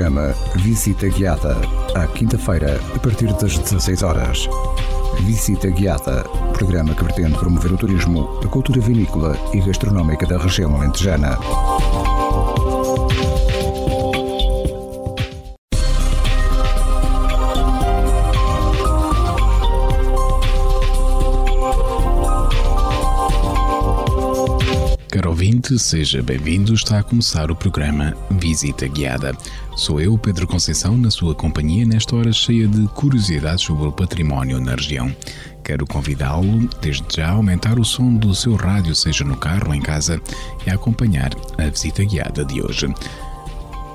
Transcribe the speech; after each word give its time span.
programa 0.00 0.34
Visita 0.56 1.10
Guiada, 1.10 1.54
à 1.94 2.06
quinta-feira, 2.06 2.80
a 2.96 2.98
partir 3.00 3.26
das 3.34 3.58
16 3.58 4.02
horas. 4.02 4.48
Visita 5.24 5.68
Guiada, 5.68 6.24
programa 6.54 6.94
que 6.94 7.04
pretende 7.04 7.36
promover 7.36 7.74
o 7.74 7.76
turismo, 7.76 8.40
a 8.42 8.48
cultura 8.48 8.80
vinícola 8.80 9.36
e 9.52 9.60
gastronómica 9.60 10.26
da 10.26 10.38
região 10.38 10.74
alentejana. 10.74 11.38
Ouvinte, 25.26 25.78
seja 25.78 26.22
bem-vindo. 26.22 26.72
Está 26.72 27.00
a 27.00 27.02
começar 27.02 27.50
o 27.50 27.56
programa 27.56 28.16
Visita 28.38 28.86
Guiada. 28.86 29.36
Sou 29.76 30.00
eu, 30.00 30.16
Pedro 30.16 30.46
Conceição, 30.46 30.96
na 30.96 31.10
sua 31.10 31.34
companhia 31.34 31.84
nesta 31.84 32.16
hora 32.16 32.32
cheia 32.32 32.68
de 32.68 32.86
curiosidades 32.88 33.64
sobre 33.64 33.86
o 33.86 33.92
património 33.92 34.60
na 34.60 34.74
região. 34.74 35.14
Quero 35.64 35.86
convidá-lo, 35.86 36.68
desde 36.80 37.04
já, 37.16 37.28
a 37.28 37.32
aumentar 37.32 37.78
o 37.78 37.84
som 37.84 38.14
do 38.14 38.34
seu 38.34 38.54
rádio, 38.54 38.94
seja 38.94 39.24
no 39.24 39.36
carro 39.36 39.68
ou 39.68 39.74
em 39.74 39.82
casa, 39.82 40.20
e 40.66 40.70
a 40.70 40.74
acompanhar 40.74 41.30
a 41.58 41.68
visita 41.68 42.04
guiada 42.04 42.44
de 42.44 42.62
hoje. 42.62 42.86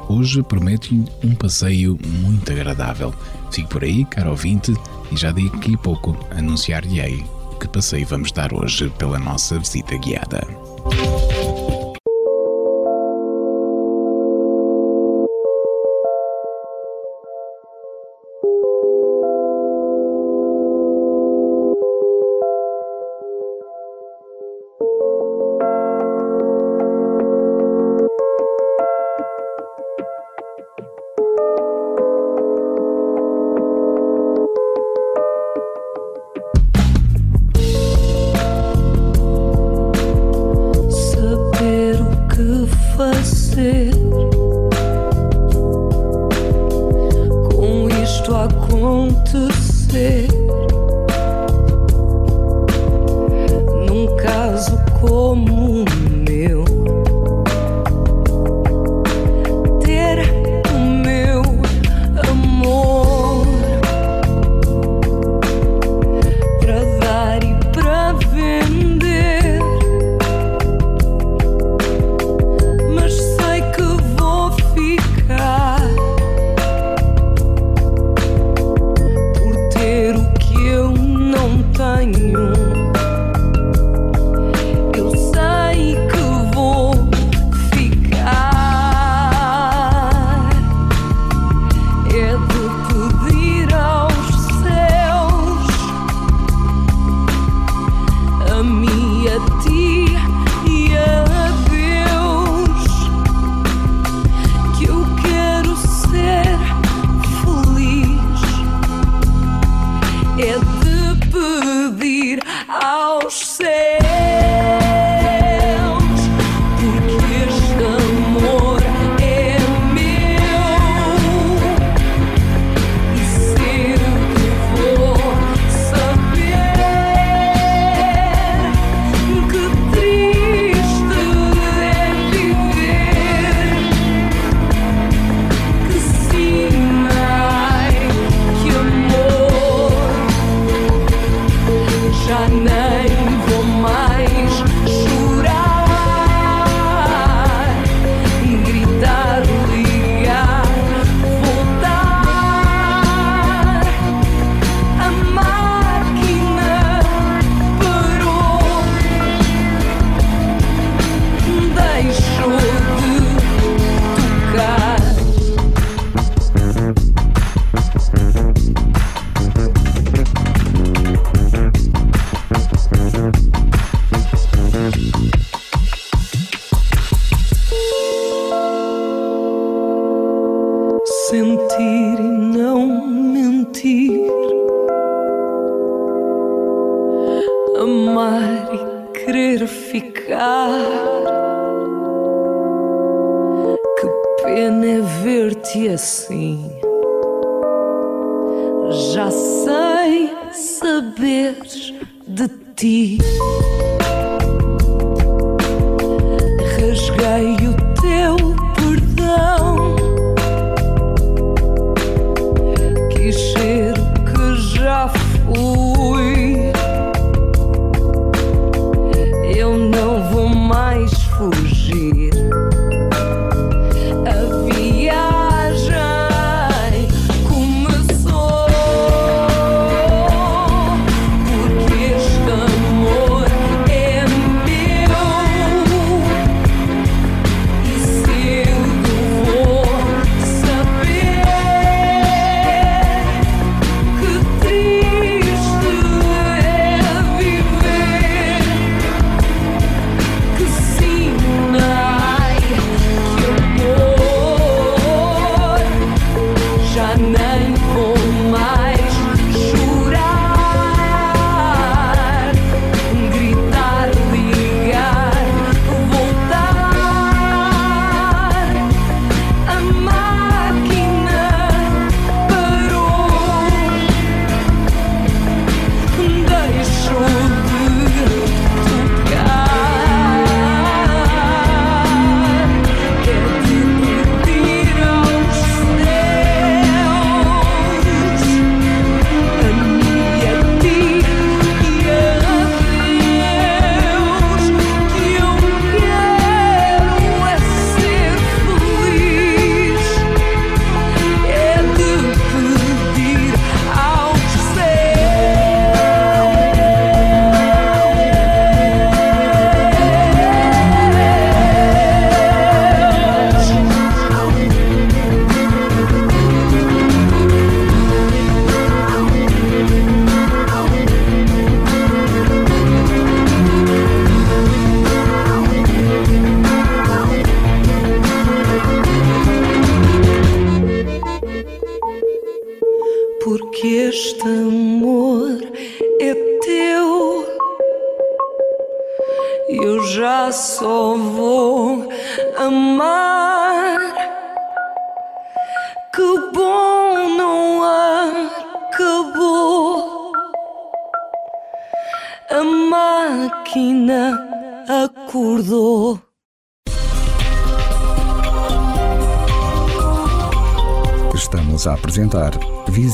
Hoje 0.09 0.43
prometo 0.43 0.93
um 1.23 1.33
passeio 1.33 1.97
muito 2.05 2.51
agradável. 2.51 3.13
Fique 3.51 3.69
por 3.69 3.83
aí, 3.83 4.05
caro 4.05 4.31
ouvinte, 4.31 4.73
e 5.11 5.17
já 5.17 5.31
daqui 5.31 5.75
a 5.75 5.77
pouco 5.77 6.17
anunciar-lhe-ei 6.31 7.23
que 7.59 7.67
passeio 7.69 8.05
vamos 8.05 8.31
dar 8.31 8.53
hoje 8.53 8.89
pela 8.97 9.17
nossa 9.17 9.57
visita 9.57 9.97
guiada. 9.97 10.64
Este 10.91 11.24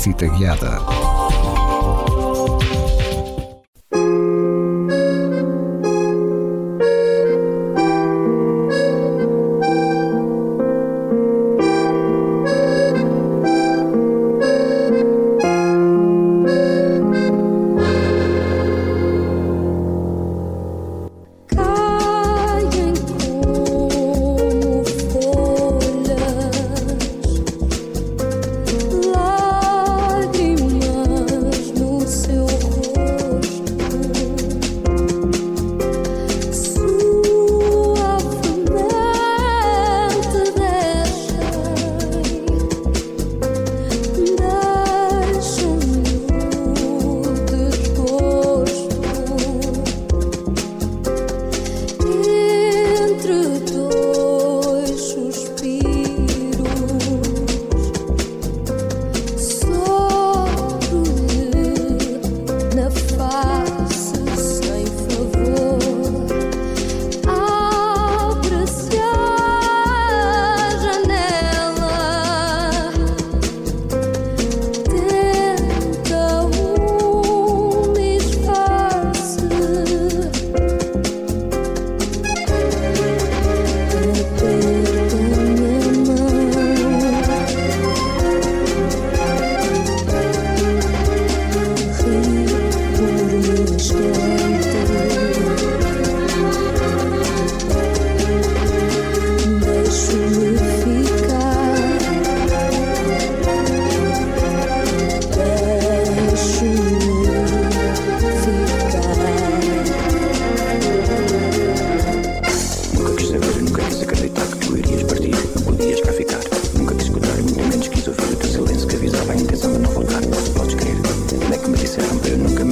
Visita 0.02 0.26
Guiada. 0.26 0.81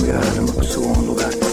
chegar 0.09 0.23
a 0.23 0.35
é 0.35 0.39
uma 0.39 0.53
pessoa 0.53 0.87
um 0.87 1.01
lugar. 1.01 1.48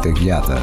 Visita 0.00 0.18
Guiada. 0.18 0.54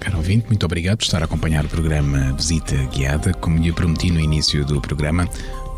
Caro 0.00 0.16
ouvinte, 0.16 0.46
muito 0.48 0.64
obrigado 0.64 0.96
por 0.96 1.04
estar 1.04 1.20
a 1.20 1.26
acompanhar 1.26 1.66
o 1.66 1.68
programa 1.68 2.32
Visita 2.32 2.76
Guiada. 2.94 3.34
Como 3.34 3.58
lhe 3.58 3.72
prometi 3.72 4.10
no 4.10 4.20
início 4.20 4.64
do 4.64 4.80
programa, 4.80 5.28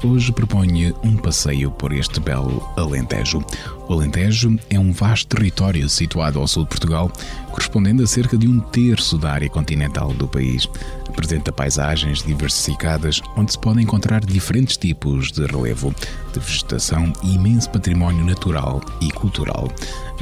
hoje 0.04 0.30
proponho 0.30 0.94
um 1.02 1.16
passeio 1.16 1.73
por 1.73 1.92
este 1.92 2.20
belo 2.20 2.64
Alentejo. 2.76 3.44
O 3.88 3.94
Alentejo 3.94 4.56
é 4.70 4.78
um 4.78 4.92
vasto 4.92 5.35
território 5.35 5.88
situado 5.88 6.38
ao 6.38 6.46
sul 6.46 6.62
de 6.62 6.68
Portugal, 6.68 7.11
correspondendo 7.50 8.04
a 8.04 8.06
cerca 8.06 8.37
de 8.37 8.46
um 8.46 8.61
terço 8.61 9.18
da 9.18 9.32
área 9.32 9.49
continental 9.49 10.12
do 10.12 10.28
país. 10.28 10.68
Apresenta 11.16 11.50
paisagens 11.50 12.23
diversificadas, 12.23 13.23
onde 13.38 13.52
se 13.52 13.58
podem 13.58 13.85
encontrar 13.85 14.23
diferentes 14.23 14.76
tipos 14.76 15.32
de 15.32 15.46
relevo, 15.46 15.94
de 16.35 16.38
vegetação 16.38 17.11
e 17.23 17.37
imenso 17.37 17.70
património 17.70 18.23
natural 18.23 18.82
e 19.00 19.11
cultural. 19.11 19.66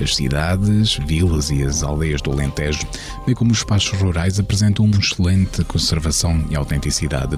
As 0.01 0.15
cidades, 0.15 0.97
vilas 1.05 1.51
e 1.51 1.65
as 1.65 1.83
aldeias 1.83 2.23
do 2.23 2.31
Alentejo, 2.31 2.87
bem 3.27 3.35
como 3.35 3.51
os 3.51 3.59
espaços 3.59 3.99
rurais, 3.99 4.39
apresentam 4.39 4.85
uma 4.85 4.97
excelente 4.97 5.65
conservação 5.65 6.45
e 6.49 6.55
autenticidade, 6.55 7.37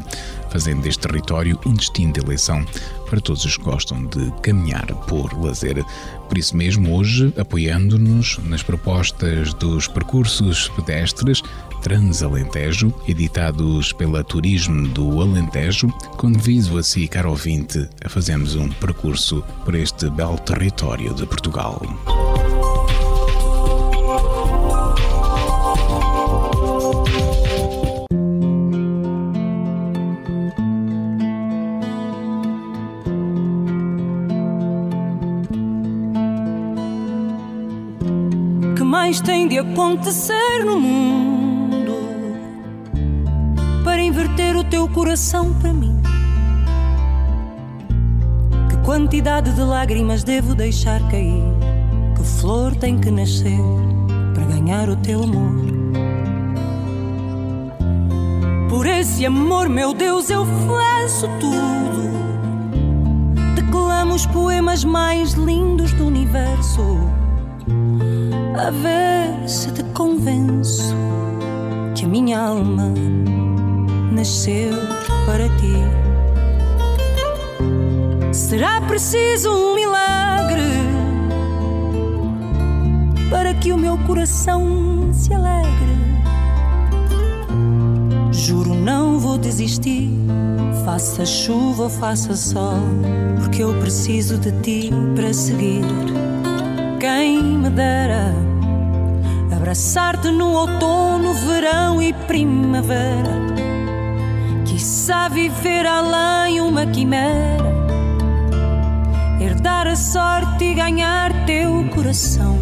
fazendo 0.50 0.82
deste 0.82 1.00
território 1.00 1.58
um 1.64 1.72
destino 1.72 2.12
de 2.12 2.20
eleição 2.20 2.64
para 3.08 3.20
todos 3.20 3.44
os 3.44 3.56
que 3.56 3.62
gostam 3.62 4.04
de 4.06 4.30
caminhar 4.42 4.86
por 5.06 5.32
lazer. 5.42 5.82
Por 6.28 6.36
isso 6.36 6.56
mesmo, 6.56 6.94
hoje, 6.94 7.32
apoiando-nos 7.38 8.38
nas 8.44 8.62
propostas 8.62 9.54
dos 9.54 9.86
percursos 9.88 10.68
pedestres 10.70 11.42
Transalentejo, 11.86 12.92
editados 13.06 13.92
pela 13.92 14.24
Turismo 14.24 14.88
do 14.88 15.20
Alentejo, 15.22 15.86
convido 16.16 16.78
a 16.78 16.82
si, 16.82 17.06
caro 17.06 17.30
ouvinte, 17.30 17.88
a 18.04 18.08
fazermos 18.08 18.56
um 18.56 18.68
percurso 18.68 19.44
por 19.64 19.76
este 19.76 20.10
belo 20.10 20.36
território 20.36 21.14
de 21.14 21.24
Portugal. 21.24 21.80
mais 38.84 39.20
tem 39.20 39.46
de 39.46 39.58
acontecer 39.58 40.64
no 40.64 40.80
mundo 40.80 41.25
teu 44.76 44.86
coração 44.88 45.54
para 45.54 45.72
mim? 45.72 46.02
Que 48.68 48.76
quantidade 48.84 49.50
de 49.54 49.62
lágrimas 49.62 50.22
devo 50.22 50.54
deixar 50.54 51.00
cair? 51.08 51.42
Que 52.14 52.22
flor 52.22 52.76
tem 52.76 52.98
que 52.98 53.10
nascer 53.10 53.58
para 54.34 54.44
ganhar 54.44 54.90
o 54.90 54.96
teu 54.96 55.22
amor? 55.22 55.64
Por 58.68 58.86
esse 58.86 59.24
amor, 59.24 59.70
meu 59.70 59.94
Deus, 59.94 60.28
eu 60.28 60.44
faço 60.44 61.26
tudo. 61.40 62.10
Declamo 63.54 64.14
os 64.14 64.26
poemas 64.26 64.84
mais 64.84 65.32
lindos 65.32 65.90
do 65.94 66.06
universo 66.06 66.82
a 68.58 68.70
ver 68.70 69.48
se 69.48 69.72
te 69.72 69.82
convenço 69.94 70.94
que 71.94 72.04
a 72.04 72.08
minha 72.08 72.38
alma 72.38 72.92
nasceu 74.12 74.72
para 75.24 75.48
ti. 75.56 75.76
Será 78.32 78.80
preciso 78.82 79.50
um 79.50 79.74
milagre 79.74 80.62
para 83.30 83.54
que 83.54 83.72
o 83.72 83.78
meu 83.78 83.98
coração 83.98 85.10
se 85.12 85.32
alegre. 85.32 85.96
Juro, 88.32 88.74
não 88.74 89.18
vou 89.18 89.38
desistir. 89.38 90.10
Faça 90.84 91.26
chuva 91.26 91.84
ou 91.84 91.90
faça 91.90 92.36
sol, 92.36 92.78
porque 93.40 93.62
eu 93.62 93.74
preciso 93.80 94.38
de 94.38 94.52
ti 94.62 94.90
para 95.16 95.32
seguir 95.32 95.84
quem 97.00 97.42
me 97.42 97.70
dera 97.70 98.32
abraçar-te 99.66 100.30
no 100.30 100.52
outono, 100.52 101.34
verão 101.34 102.00
e 102.00 102.12
primavera. 102.12 103.65
Quiçá 105.06 105.28
viver 105.28 105.86
além 105.86 106.60
uma 106.60 106.84
quimera, 106.84 107.72
herdar 109.40 109.86
a 109.86 109.94
sorte 109.94 110.64
e 110.64 110.74
ganhar 110.74 111.46
teu 111.46 111.84
coração. 111.94 112.58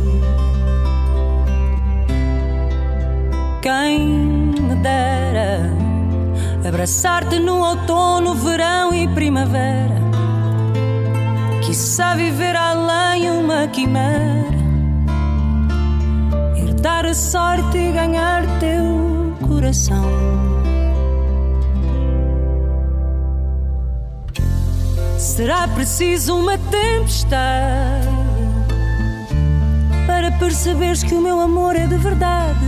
Quem 3.62 3.98
me 4.60 4.74
dera 4.82 5.70
abraçar-te 6.68 7.40
no 7.40 7.60
outono, 7.60 8.34
verão 8.34 8.92
e 8.92 9.08
primavera. 9.08 9.96
Quiçá 11.64 12.14
viver 12.14 12.54
além 12.54 13.30
uma 13.30 13.66
quimera, 13.68 14.58
herdar 16.58 17.06
a 17.06 17.14
sorte 17.14 17.78
e 17.78 17.90
ganhar 17.90 18.42
teu 18.60 19.34
coração. 19.48 20.53
Será 25.24 25.66
preciso 25.66 26.36
uma 26.36 26.58
tempestade 26.58 28.06
para 30.06 30.30
perceberes 30.32 31.02
que 31.02 31.14
o 31.14 31.20
meu 31.20 31.40
amor 31.40 31.74
é 31.74 31.86
de 31.86 31.96
verdade. 31.96 32.60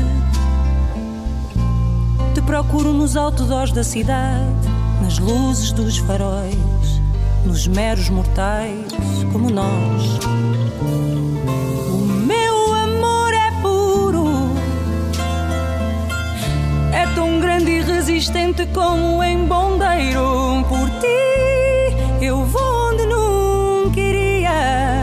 Te 2.35 2.41
procuro 2.41 2.95
nos 2.95 3.15
outdoors 3.15 3.73
da 3.73 3.85
cidade, 3.85 4.69
nas 5.03 5.19
luzes 5.19 5.71
dos 5.71 5.99
faróis 5.99 6.57
nos 7.45 7.69
meros 7.69 8.09
mortais 8.09 8.91
como 9.31 9.51
nós. 9.51 10.19
O 11.93 11.99
meu 12.27 12.75
amor 12.75 13.35
é 13.35 13.51
puro, 13.61 14.27
é 16.93 17.07
tão 17.15 17.39
grande 17.39 17.71
e 17.71 17.83
resistente 17.83 18.67
como 18.73 19.23
em 19.23 19.45
bondeiro. 19.45 20.65
Por 20.69 20.89
ti 21.01 21.36
eu 22.21 22.45
vou 22.45 22.91
onde 22.91 23.07
nunca 23.07 24.01
iria, 24.01 25.03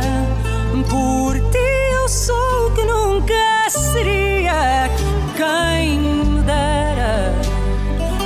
por 0.89 1.35
ti 1.51 1.93
eu 1.93 2.09
sou 2.09 2.67
o 2.67 2.71
que 2.71 2.83
nunca 2.83 3.69
seria. 3.69 4.89
Quem 5.35 5.99
me 5.99 6.41
dera 6.41 7.33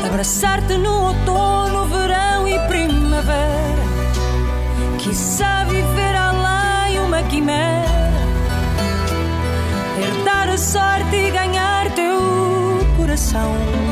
abraçar-te 0.06 0.77
no 0.77 1.08
outono, 1.08 1.86
verão 1.88 2.48
e 2.48 2.60
primavera. 2.67 3.88
Quiçá 5.00 5.63
viver 5.65 6.15
além 6.15 7.00
uma 7.00 7.24
quimera, 7.24 8.12
herdar 10.01 10.50
a 10.50 10.58
sorte 10.58 11.15
e 11.15 11.32
ganhar 11.32 11.94
teu 11.94 12.20
coração. 12.98 13.87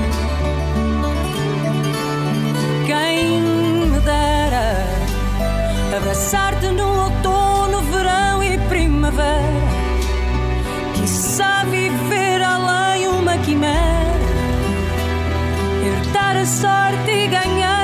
Abraçar-te 5.97 6.67
no 6.67 7.03
outono, 7.03 7.81
verão 7.91 8.43
e 8.43 8.57
primavera. 8.69 9.65
Quiçá 10.95 11.63
viver 11.65 12.41
além 12.41 13.07
uma 13.07 13.37
quimera, 13.37 14.19
herdar 15.85 16.37
a 16.37 16.45
sorte 16.45 17.11
e 17.11 17.27
ganhar 17.27 17.74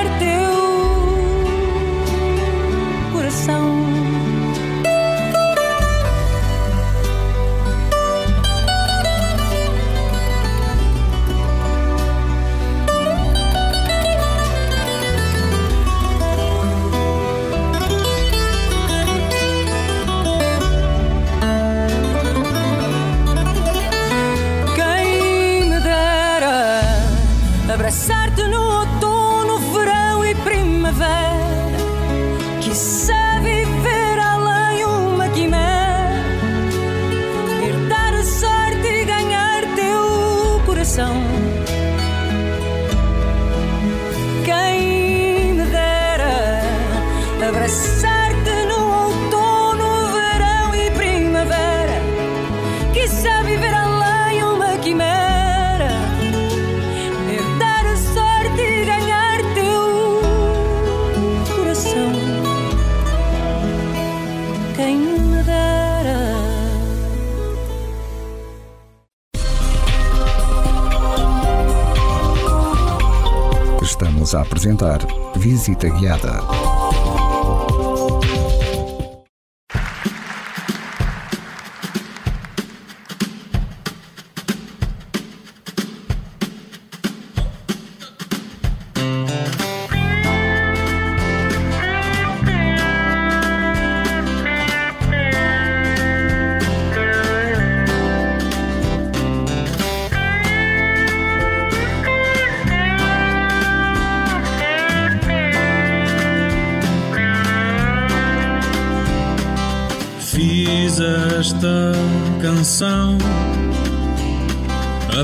apresentar 74.61 74.99
Visita 75.37 75.89
Guiada. 75.89 76.40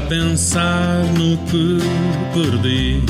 Pensar 0.07 1.03
no 1.17 1.37
que 1.45 1.77
perdi. 2.33 3.03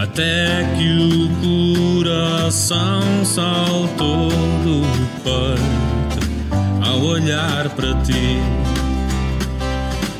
Até 0.00 0.66
que 0.76 0.88
o 0.98 2.02
coração 2.02 3.02
saltou 3.24 4.28
do 4.64 4.82
peito 5.22 6.88
ao 6.88 7.00
olhar 7.00 7.68
para 7.70 7.94
ti. 8.02 8.40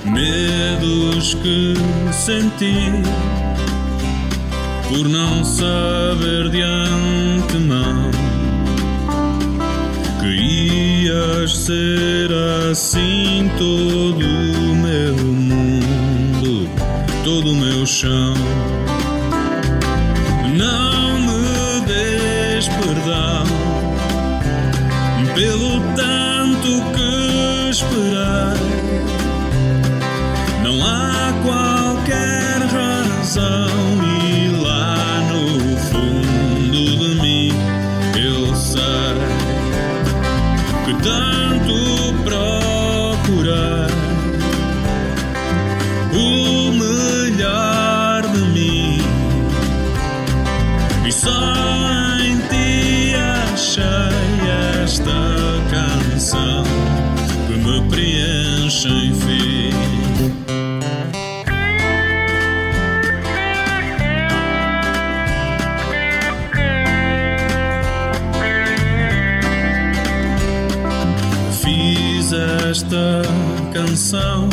Medos 0.05 1.35
que 1.35 1.75
senti 2.13 2.91
por 4.89 5.09
não 5.09 5.45
saber 5.45 6.51
de 6.51 6.63
antemão 6.63 8.11
ias 11.11 11.57
ser 11.57 12.31
assim 12.71 13.51
todo 13.59 14.25
o 14.25 14.77
meu 14.77 15.17
mundo, 15.17 16.69
todo 17.25 17.51
o 17.51 17.57
meu 17.57 17.85
chão. 17.85 18.35
Canção 74.01 74.49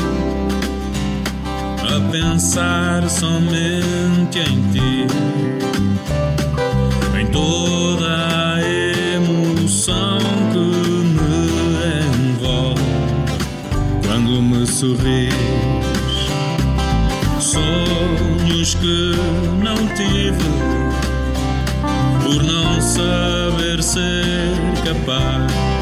a 1.79 2.12
pensar 2.12 3.10
somente 3.10 4.39
em 4.39 4.62
ti, 4.73 5.07
em 7.17 7.27
toda 7.27 8.55
a 8.55 8.62
emoção 8.62 10.17
que 10.51 10.97
sorris. 14.67 15.33
Sonhos 17.39 18.75
que 18.75 19.15
não 19.63 19.77
tive 19.95 20.43
por 22.21 22.43
não 22.43 22.81
saber 22.81 23.81
ser 23.81 24.57
capaz 24.83 25.76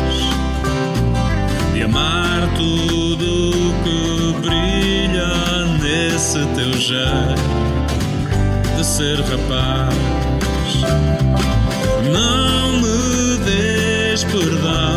amar 1.85 2.49
tudo 2.55 3.73
que 3.83 4.33
brilha 4.41 5.65
nesse 5.81 6.39
teu 6.55 6.73
jeito 6.73 7.55
de 8.75 8.83
ser 8.83 9.19
rapaz. 9.21 9.95
Não 12.11 12.73
me 12.81 13.37
des 13.45 14.23
perdão 14.23 14.94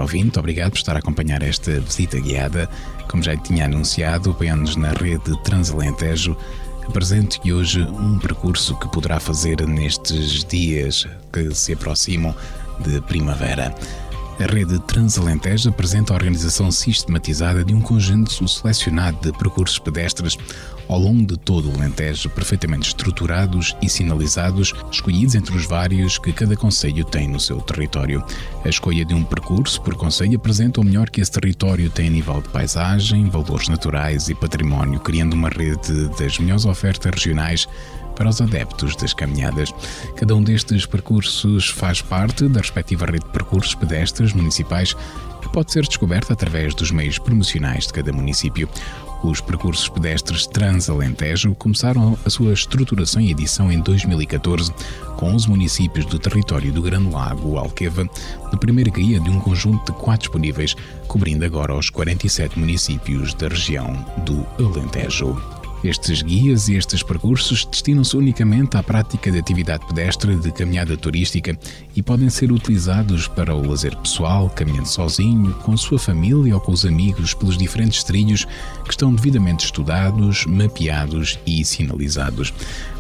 Ouvinte, 0.04 0.38
obrigado 0.38 0.72
por 0.72 0.78
estar 0.78 0.96
a 0.96 1.00
acompanhar 1.00 1.42
esta 1.42 1.80
visita 1.80 2.20
guiada. 2.20 2.70
Como 3.10 3.24
já 3.24 3.36
tinha 3.38 3.66
anunciado, 3.66 4.32
apoiando-nos 4.32 4.76
na 4.76 4.92
rede 4.92 5.36
Transalentejo, 5.44 6.38
apresento-lhe 6.88 7.54
hoje 7.54 7.82
um 7.82 8.20
percurso 8.20 8.78
que 8.78 8.88
poderá 8.90 9.20
fazer 9.20 9.66
nestes 9.68 10.44
dias 10.44 11.08
que 11.32 11.54
se 11.56 11.74
aproximam 11.74 12.36
de 12.80 13.02
primavera. 13.02 13.74
A 14.40 14.46
rede 14.52 14.80
Transalentejo 14.80 15.70
apresenta 15.70 16.12
a 16.12 16.16
organização 16.16 16.72
sistematizada 16.72 17.64
de 17.64 17.74
um 17.74 17.80
conjunto 17.80 18.48
selecionado 18.48 19.18
de 19.22 19.38
percursos 19.38 19.78
pedestres 19.78 20.38
ao 20.90 21.00
longo 21.00 21.26
de 21.26 21.38
todo 21.38 21.70
o 21.70 21.76
Alentejo, 21.76 22.30
perfeitamente 22.30 22.88
estruturados 22.88 23.76
e 23.82 23.88
sinalizados, 23.88 24.74
escolhidos 24.92 25.36
entre 25.36 25.56
os 25.56 25.66
vários 25.66 26.18
que 26.18 26.34
cada 26.34 26.56
conselho 26.56 27.06
tem 27.06 27.28
no 27.28 27.40
seu 27.40 27.62
território. 27.62 28.24
A 28.66 28.70
escolha 28.70 29.06
de 29.06 29.14
um 29.14 29.24
percurso 29.24 29.82
por 29.82 29.96
conselho 29.96 30.36
apresenta 30.36 30.82
o 30.82 30.84
melhor 30.84 31.10
que 31.10 31.22
esse 31.22 31.32
território 31.32 31.90
tem 31.90 32.08
a 32.08 32.12
nível 32.12 32.42
de 32.42 32.50
paisagem, 32.50 33.30
valores 33.30 33.68
naturais 33.68 34.30
e 34.30 34.36
património, 34.36 35.00
criando 35.00 35.34
uma 35.34 35.50
rede 35.50 36.10
das 36.18 36.40
melhores 36.40 36.66
ofertas 36.66 37.12
regionais 37.12 37.68
para 38.16 38.30
os 38.30 38.42
adeptos 38.42 38.96
das 38.96 39.14
caminhadas. 39.14 39.74
Cada 40.16 40.36
um 40.36 40.44
destes 40.44 40.86
percursos 40.86 41.70
faz 41.70 42.02
parte 42.02 42.48
da 42.48 42.60
respectiva 42.62 43.06
rede 43.06 43.26
de 43.26 43.32
percursos 43.32 43.76
pedestres 43.76 44.34
municipais 44.34 44.96
que 45.42 45.50
pode 45.50 45.72
ser 45.72 45.86
descoberta 45.86 46.34
através 46.34 46.74
dos 46.74 46.92
meios 46.92 47.20
promocionais 47.20 47.88
de 47.88 47.94
cada 47.94 48.14
município. 48.14 48.70
Os 49.24 49.40
percursos 49.40 49.88
pedestres 49.88 50.46
Transalentejo 50.46 51.56
começaram 51.56 52.18
a 52.26 52.30
sua 52.30 52.52
estruturação 52.52 53.22
e 53.22 53.32
edição 53.32 53.72
em 53.72 53.80
2014, 53.80 54.74
com 55.16 55.34
os 55.34 55.46
municípios 55.46 56.06
do 56.06 56.20
território 56.20 56.74
do 56.74 56.82
Grande 56.82 57.10
Lago 57.10 57.58
Alqueva, 57.58 58.06
na 58.52 58.58
primeira 58.58 58.90
guia 58.90 59.22
de 59.22 59.30
um 59.30 59.40
conjunto 59.40 59.94
de 59.94 59.98
quatro 59.98 60.24
disponíveis, 60.24 60.76
cobrindo 61.08 61.46
agora 61.46 61.74
os 61.74 61.90
47 61.90 62.60
municípios 62.60 63.34
da 63.34 63.48
região 63.48 63.94
do 64.26 64.46
Alentejo. 64.62 65.53
Estes 65.84 66.22
guias 66.22 66.70
e 66.70 66.76
estes 66.76 67.04
percursos 67.04 67.66
destinam-se 67.66 68.16
unicamente 68.16 68.78
à 68.78 68.84
prática 68.84 69.30
de 69.30 69.38
atividade 69.38 69.86
pedestre 69.86 70.34
de 70.38 70.50
caminhada 70.50 70.96
turística 70.96 71.60
e 71.94 72.02
podem 72.02 72.30
ser 72.30 72.54
utilizados 72.54 73.28
para 73.28 73.54
o 73.54 73.68
lazer 73.68 73.94
pessoal, 73.98 74.50
caminhando 74.50 74.88
sozinho, 74.88 75.54
com 75.56 75.74
a 75.74 75.78
sua 75.78 76.00
família 76.00 76.56
ou 76.56 76.62
com 76.62 76.72
os 76.72 76.86
amigos 76.86 77.34
pelos 77.34 77.58
diferentes 77.58 78.02
trilhos 78.02 78.46
que 78.86 78.92
estão 78.92 79.14
devidamente 79.14 79.66
estudados, 79.66 80.46
mapeados 80.46 81.38
e 81.46 81.66
sinalizados 81.66 82.54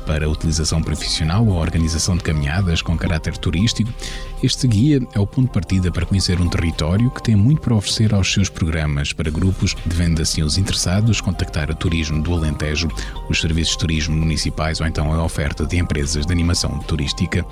para 0.06 0.30
utilização 0.30 0.82
profissional 0.82 1.46
ou 1.46 1.56
organização 1.56 2.16
de 2.16 2.24
caminhadas 2.24 2.82
com 2.82 2.98
caráter 2.98 3.38
turístico, 3.38 3.92
este 4.42 4.68
guia 4.68 5.02
é 5.13 5.20
o 5.20 5.26
ponto 5.26 5.48
de 5.48 5.54
partida 5.54 5.92
para 5.92 6.06
conhecer 6.06 6.39
um 6.39 6.50
território 6.50 7.10
que 7.10 7.24
tem 7.24 7.36
muito 7.36 7.62
para 7.62 7.76
oferecer 7.76 8.13
aos 8.13 8.32
seus 8.32 8.50
programas. 8.50 9.13
Para 9.13 9.32
grupos, 9.32 9.76
devendo 9.86 10.22
assim 10.22 10.44
os 10.44 10.58
interessados 10.58 11.22
contactar 11.22 11.70
o 11.72 11.76
Turismo 11.76 12.22
do 12.22 12.34
Alentejo, 12.34 12.89
os 13.30 13.39
serviços 13.39 13.74
de 13.74 13.80
turismo 13.80 14.16
municipais 14.16 14.80
ou 14.82 14.88
então 14.88 15.13
a 15.13 15.24
oferta 15.24 15.66
de 15.66 15.78
empresas 15.78 16.26
de 16.26 16.32
animação 16.32 16.78
turística 16.80 17.46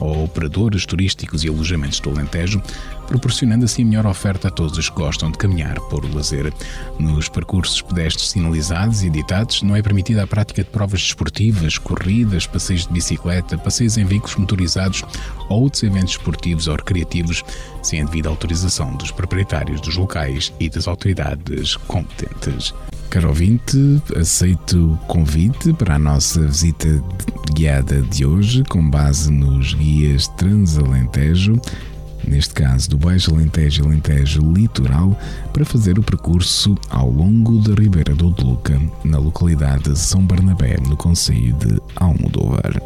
ou 0.00 0.24
operadores 0.24 0.84
turísticos 0.84 1.44
e 1.44 1.48
alojamentos 1.48 2.00
do 2.00 2.10
Alentejo, 2.10 2.62
proporcionando 3.06 3.64
assim 3.64 3.84
melhor 3.84 4.06
oferta 4.06 4.48
a 4.48 4.50
todos 4.50 4.76
os 4.78 4.88
que 4.88 4.96
gostam 4.96 5.30
de 5.30 5.38
caminhar 5.38 5.78
por 5.82 6.04
lazer. 6.14 6.52
Nos 6.98 7.28
percursos 7.28 7.80
pedestres 7.82 8.30
sinalizados 8.30 9.02
e 9.02 9.06
editados, 9.06 9.62
não 9.62 9.76
é 9.76 9.82
permitida 9.82 10.22
a 10.22 10.26
prática 10.26 10.62
de 10.62 10.70
provas 10.70 11.00
desportivas, 11.00 11.78
corridas, 11.78 12.46
passeios 12.46 12.86
de 12.86 12.92
bicicleta, 12.92 13.58
passeios 13.58 13.96
em 13.96 14.04
veículos 14.04 14.36
motorizados 14.36 15.02
ou 15.48 15.62
outros 15.62 15.82
eventos 15.82 16.12
esportivos 16.12 16.68
ou 16.68 16.76
recreativos, 16.76 17.44
sem 17.82 18.02
a 18.02 18.04
devida 18.04 18.28
autorização 18.28 18.94
dos 18.96 19.10
proprietários 19.10 19.80
dos 19.80 19.96
locais 19.96 20.52
e 20.58 20.68
das 20.68 20.88
autoridades 20.88 21.76
competentes. 21.76 22.74
Caro 23.10 23.28
ouvinte, 23.28 24.02
aceito 24.16 24.92
o 24.92 24.96
convite 25.06 25.72
para 25.74 25.94
a 25.94 25.98
nossa 25.98 26.40
visita 26.40 27.00
guiada 27.54 28.02
de 28.02 28.26
hoje, 28.26 28.64
com 28.64 28.90
base 28.90 29.30
nos 29.30 29.72
guias 29.74 30.26
Transalentejo, 30.28 31.60
neste 32.26 32.54
caso 32.54 32.90
do 32.90 32.98
Baixo 32.98 33.34
Alentejo 33.34 33.82
e 33.82 33.86
Alentejo 33.86 34.40
Litoral, 34.52 35.18
para 35.52 35.64
fazer 35.64 35.98
o 35.98 36.02
percurso 36.02 36.74
ao 36.90 37.10
longo 37.10 37.58
da 37.58 37.74
Ribeira 37.74 38.14
do 38.14 38.28
Luca, 38.28 38.80
na 39.04 39.18
localidade 39.18 39.84
de 39.84 39.98
São 39.98 40.24
Bernabé, 40.24 40.76
no 40.86 40.96
Conselho 40.96 41.54
de 41.54 41.80
Almodóvar. 41.96 42.80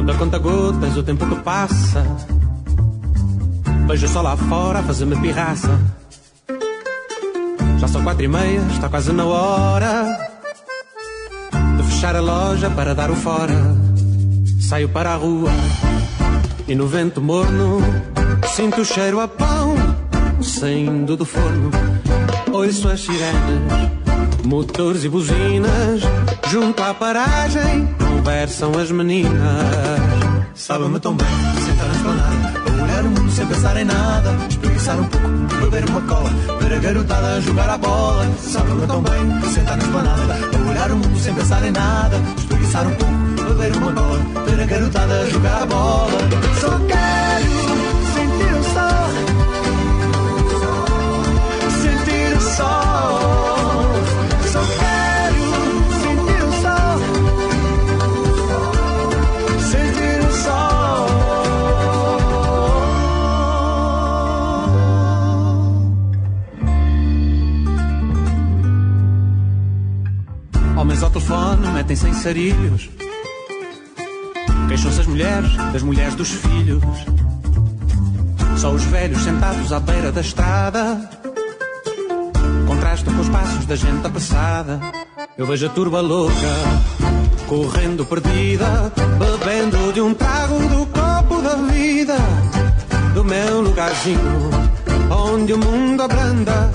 Conta, 0.00 0.14
conta 0.14 0.38
gotas, 0.38 0.96
o 0.96 1.02
tempo 1.02 1.26
que 1.26 1.36
passa. 1.42 1.79
Só 4.12 4.22
lá 4.22 4.36
fora 4.36 4.80
a 4.80 4.82
fazer-me 4.82 5.16
pirraça. 5.20 5.78
Já 7.78 7.86
são 7.86 8.02
quatro 8.02 8.24
e 8.24 8.28
meia, 8.28 8.60
está 8.72 8.88
quase 8.88 9.12
na 9.12 9.24
hora 9.24 10.30
de 11.76 11.82
fechar 11.84 12.16
a 12.16 12.20
loja 12.20 12.68
para 12.70 12.94
dar 12.94 13.10
o 13.10 13.14
fora. 13.16 13.54
Saio 14.60 14.88
para 14.88 15.12
a 15.12 15.16
rua 15.16 15.50
e 16.66 16.74
no 16.74 16.86
vento 16.86 17.20
morno 17.20 17.80
sinto 18.48 18.80
o 18.80 18.84
cheiro 18.84 19.20
a 19.20 19.28
pão 19.28 19.74
saindo 20.42 21.16
do 21.16 21.24
forno. 21.24 21.70
Ouço 22.52 22.88
as 22.88 23.00
sirenes, 23.00 23.90
motores 24.44 25.04
e 25.04 25.08
buzinas. 25.08 26.02
Junto 26.48 26.82
à 26.82 26.92
paragem 26.92 27.88
conversam 27.96 28.72
as 28.78 28.90
meninas. 28.90 29.30
Sabe-me 30.54 30.98
tão 30.98 31.14
bem, 31.14 31.26
sentar 31.64 31.86
na 31.86 31.94
esplanada, 31.94 32.39
sem 33.40 33.46
pensar 33.46 33.76
em 33.78 33.84
nada, 33.86 34.36
espreguiçar 34.50 35.00
um 35.00 35.04
pouco, 35.04 35.28
beber 35.60 35.88
uma 35.88 36.00
cola, 36.02 36.30
ver 36.60 36.74
a 36.74 36.78
garotada 36.78 37.40
jogar 37.40 37.70
a 37.70 37.78
bola. 37.78 38.26
Sabe-me 38.38 38.86
tão 38.86 39.02
bem, 39.02 39.50
sentar 39.50 39.78
na 39.78 39.82
esplanada, 39.82 40.34
a 40.34 40.70
olhar 40.70 40.90
o 40.90 40.96
mundo 40.96 41.18
sem 41.18 41.34
pensar 41.34 41.64
em 41.64 41.70
nada, 41.70 42.20
espreguiçar 42.36 42.86
um 42.86 42.94
pouco, 42.96 43.48
beber 43.48 43.76
uma 43.76 43.92
cola, 43.92 44.44
ver 44.44 44.62
a 44.62 44.66
garotada 44.66 45.30
jogar 45.30 45.62
a 45.62 45.66
bola. 45.66 46.18
Só 46.60 46.78
quero 46.86 47.29
telefone 71.80 71.84
metem-se 71.84 72.08
em 72.08 72.14
sarilhos. 72.14 72.90
Queixam-se 74.68 75.00
as 75.00 75.06
mulheres 75.06 75.56
das 75.72 75.82
mulheres 75.82 76.14
dos 76.14 76.30
filhos. 76.30 76.84
Só 78.56 78.70
os 78.70 78.84
velhos 78.84 79.22
sentados 79.22 79.72
à 79.72 79.80
beira 79.80 80.12
da 80.12 80.20
estrada 80.20 81.10
contrastam 82.66 83.14
com 83.14 83.20
os 83.20 83.28
passos 83.28 83.66
da 83.66 83.76
gente 83.76 84.06
apressada. 84.06 84.80
Eu 85.38 85.46
vejo 85.46 85.66
a 85.66 85.68
turba 85.70 86.00
louca, 86.00 86.34
correndo 87.46 88.04
perdida, 88.04 88.92
bebendo 89.18 89.92
de 89.92 90.00
um 90.00 90.12
trago 90.12 90.58
do 90.68 90.86
copo 90.86 91.40
da 91.40 91.54
vida. 91.54 92.16
Do 93.14 93.24
meu 93.24 93.62
lugarzinho, 93.62 94.50
onde 95.10 95.54
o 95.54 95.58
mundo 95.58 96.02
abranda, 96.02 96.70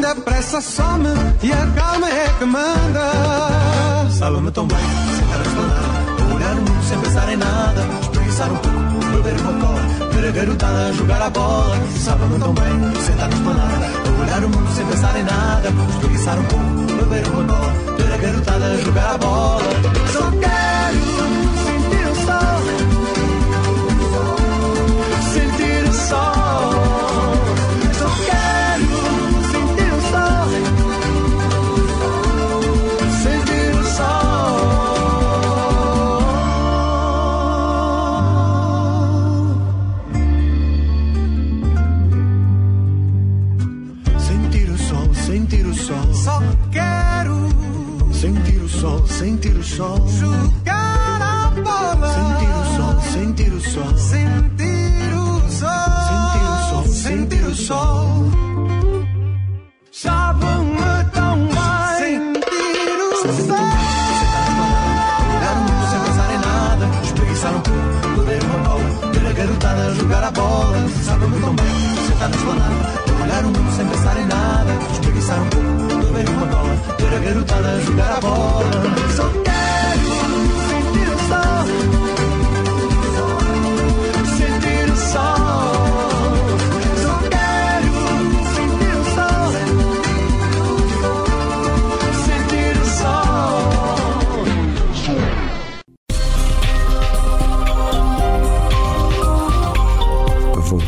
onde 0.00 0.06
a 0.06 0.14
pressa 0.14 0.62
some 0.62 1.08
e 1.42 1.52
a 1.52 1.66
calma 1.76 2.08
é 2.08 2.26
que 2.38 2.44
manda. 2.46 4.08
Sabe-me 4.18 4.50
tão 4.50 4.66
bem, 4.66 4.78
sentar 4.78 5.38
na 5.38 5.44
esplanada, 5.44 6.22
a 6.22 6.34
olhar 6.34 6.52
o 6.52 6.56
mundo 6.56 6.84
sem 6.88 7.00
pensar 7.00 7.32
em 7.32 7.36
nada, 7.36 7.86
espreguiçar 8.00 8.50
um 8.50 8.56
pouco, 8.56 9.16
beber 9.16 9.40
uma 9.40 9.52
cola, 9.60 9.80
ver 10.12 10.28
a 10.28 10.30
garotada 10.30 10.88
a 10.88 10.92
jogar 10.92 11.22
a 11.22 11.30
bola. 11.30 11.76
Sabe-me 11.98 12.38
tão 12.38 12.54
bem, 12.54 13.02
sentar 13.02 13.28
na 13.28 13.36
esplanada, 13.36 13.86
olhar 14.22 14.44
o 14.44 14.48
mundo 14.48 14.74
sem 14.74 14.86
pensar 14.86 15.18
em 15.18 15.22
nada, 15.22 15.68
espreguiçar 15.68 16.38
um 16.38 16.44
pouco, 16.44 16.96
beber 16.96 17.28
uma 17.28 17.44
cola, 17.44 17.72
ver 17.98 18.14
a 18.14 18.16
garotada 18.16 18.64
a 18.64 18.76
jogar 18.78 19.14
a 19.14 19.18
bola. 19.18 19.62
Só 20.12 20.30
quero 20.30 20.69
sol. 49.80 49.96
Jogar 50.08 51.22
a 51.22 51.50
bola. 51.64 52.12
Sentir 52.12 52.52
o 52.52 52.64
sol, 52.76 52.94
sentir 53.12 53.52
o 53.52 53.60
sol. 53.60 53.96
Sentir 53.96 55.14
o 55.14 55.50
sol. 55.50 55.88
Sentir 56.08 56.44
o 56.44 56.56
sol, 56.68 56.84
sentir 56.86 57.44
o 57.46 57.54
sol. 57.54 58.06
Sabe-me 59.90 61.04
tão 61.14 61.36
bem. 61.48 62.34
Sentir 62.44 63.00
o 63.00 63.24
sol. 63.48 63.66
Olhar 65.36 65.56
o 65.56 65.62
mundo 65.64 65.84
sem 65.90 66.00
pensar 66.04 66.28
em 66.34 66.40
nada. 66.48 66.84
Espreguiçar 67.04 67.52
um 67.54 67.60
pouco, 67.60 68.20
beber 68.20 68.42
uma 68.44 68.58
cola. 68.68 68.88
Ver 69.12 69.26
a 69.26 69.32
garotada 69.32 69.82
a 69.82 69.94
jogar 69.94 70.24
a 70.24 70.30
bola. 70.30 70.88
Sabe-me 71.04 71.40
tão 71.40 71.54
bem. 71.54 71.66
Sentar 72.06 72.28
na 72.28 72.36
esplanada. 72.36 72.74
Olhar 73.22 73.44
o 73.44 73.46
mundo 73.46 73.76
sem 73.76 73.86
pensar 73.86 74.16
em 74.20 74.26
nada. 74.26 74.72
Espreguiçar 74.92 75.42
um 75.42 75.48
pouco, 75.48 76.04
beber 76.04 76.28
uma 76.28 76.46
cola. 76.48 76.74
Ver 76.98 77.14
a 77.16 77.18
garotada 77.18 77.68
a 77.68 77.80
jogar 77.80 78.16
a 78.16 78.20
bola. 78.20 78.99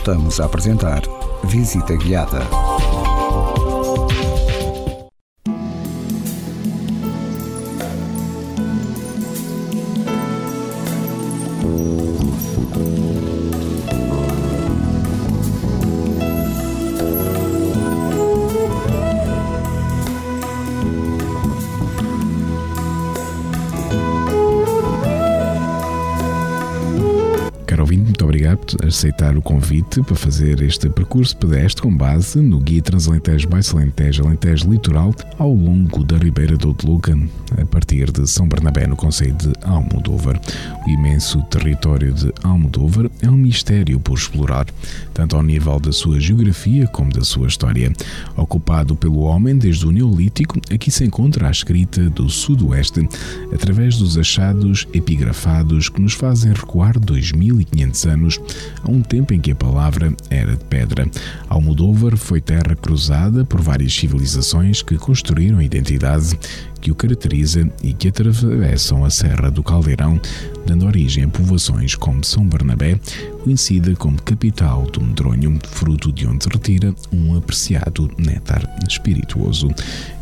Voltamos 0.05 0.41
a 0.41 0.47
apresentar 0.47 1.03
Visita 1.45 1.95
Guiada. 1.95 2.41
Aceitar 29.23 29.37
o 29.37 29.43
convite 29.43 30.03
para 30.03 30.17
fazer 30.17 30.61
este 30.63 30.89
percurso 30.91 31.37
pedestre 31.37 31.83
com 31.83 31.97
base 31.97 32.41
no 32.41 32.59
Guia 32.59 32.83
Transalentejo 32.83 33.49
Baixo 33.49 33.77
Alentejo 33.77 34.27
Alentejo 34.27 34.69
Litoral 34.69 35.15
ao 35.39 35.55
longo 35.55 36.03
da 36.03 36.19
Ribeira 36.19 36.57
do 36.57 36.77
Luca, 36.83 37.17
a 37.57 37.65
partir 37.67 38.11
de 38.11 38.29
São 38.29 38.49
Bernabé, 38.49 38.85
no 38.85 38.97
Conselho 38.97 39.35
de 39.35 39.53
Almodóvar. 39.63 40.41
O 40.85 40.91
imenso 40.91 41.41
território 41.45 42.13
de 42.13 42.33
Almodóvar 42.43 43.09
é 43.21 43.31
um 43.31 43.37
mistério 43.37 44.01
por 44.01 44.19
explorar, 44.19 44.67
tanto 45.15 45.37
ao 45.37 45.43
nível 45.45 45.79
da 45.79 45.93
sua 45.93 46.19
geografia 46.19 46.89
como 46.89 47.13
da 47.13 47.23
sua 47.23 47.47
história. 47.47 47.93
Ocupado 48.37 48.97
pelo 48.97 49.21
homem 49.21 49.57
desde 49.57 49.87
o 49.87 49.93
Neolítico, 49.93 50.61
aqui 50.73 50.91
se 50.91 51.05
encontra 51.05 51.47
a 51.47 51.51
escrita 51.53 52.11
do 52.11 52.29
Sudoeste, 52.29 53.09
através 53.55 53.99
dos 53.99 54.19
achados 54.19 54.89
epigrafados 54.93 55.89
que 55.89 56.01
nos 56.01 56.15
fazem 56.15 56.53
recuar 56.53 56.99
2500 56.99 58.07
anos 58.07 58.41
a 58.83 58.91
um 58.91 59.01
tempo 59.13 59.35
em 59.35 59.41
que 59.43 59.51
a 59.51 59.55
palavra 59.55 60.11
era 60.31 60.57
de 60.57 60.65
pedra. 60.65 61.07
Almodóvar 61.47 62.17
foi 62.17 62.41
terra 62.41 62.75
cruzada 62.75 63.45
por 63.45 63.61
várias 63.61 63.93
civilizações 63.93 64.81
que 64.81 64.97
construíram 64.97 65.59
a 65.59 65.65
identidade 65.65 66.35
que 66.83 66.91
o 66.91 66.97
caracteriza 66.97 67.71
e 67.81 67.95
que 67.95 68.09
atravessam 68.09 69.05
a 69.05 69.11
Serra 69.11 69.51
do 69.51 69.63
Caldeirão, 69.63 70.21
dando 70.67 70.85
origem 70.85 71.23
a 71.23 71.29
povoações 71.29 71.95
como 71.95 72.25
São 72.25 72.45
Bernabé, 72.45 72.99
conhecida 73.45 73.95
como 73.95 74.21
capital 74.21 74.83
do 74.87 75.01
medronho, 75.01 75.59
fruto 75.63 76.13
de 76.13 76.27
onde 76.27 76.49
retira 76.49 76.93
um 77.13 77.37
apreciado 77.37 78.11
néctar 78.19 78.69
espirituoso. 78.89 79.69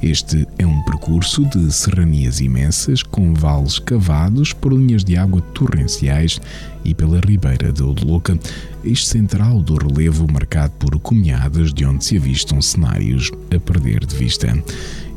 Este 0.03 0.47
é 0.59 0.67
um 0.67 0.83
percurso 0.83 1.47
de 1.47 1.73
serranias 1.73 2.41
imensas, 2.41 3.03
com 3.03 3.33
vales 3.33 3.79
cavados 3.79 4.53
por 4.53 4.73
linhas 4.73 5.03
de 5.03 5.17
água 5.17 5.41
torrenciais 5.55 6.39
e 6.85 6.95
pela 6.95 7.21
ribeira 7.21 7.73
de 7.73 7.83
Odoloca, 7.83 8.39
eixo 8.85 9.05
central 9.05 9.63
do 9.63 9.77
relevo 9.77 10.31
marcado 10.31 10.75
por 10.79 10.99
cunhadas 11.01 11.73
de 11.73 11.87
onde 11.87 12.05
se 12.05 12.19
avistam 12.19 12.61
cenários 12.61 13.31
a 13.55 13.59
perder 13.59 14.05
de 14.05 14.15
vista. 14.15 14.63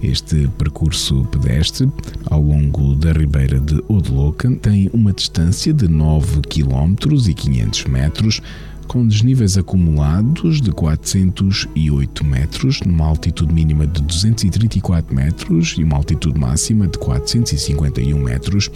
Este 0.04 0.50
percurso 0.58 1.24
pedestre 1.32 1.90
ao 2.26 2.42
longo 2.42 2.94
da 2.94 3.14
ribeira 3.14 3.58
de 3.58 3.82
Odoloca 3.88 4.54
tem 4.58 4.90
uma 4.94 5.14
distância 5.14 5.74
de 5.74 5.88
9 5.88 6.42
km 6.42 6.94
e 7.26 7.34
500 7.34 7.86
metros, 7.86 8.42
com 8.86 9.08
desníveis 9.08 9.58
acumulados 9.58 10.60
de 10.60 10.74
408 10.74 12.26
metros, 12.26 12.82
numa 12.82 13.06
altitude 13.06 13.54
mínima 13.54 13.88
de 13.88 14.02
234 14.02 15.16
metros 15.16 15.76
e 15.78 15.84
uma 15.86 15.96
altitude 15.96 16.38
máxima 16.38 16.86
de 16.86 16.98
451 16.98 18.20
metros, 18.20 18.70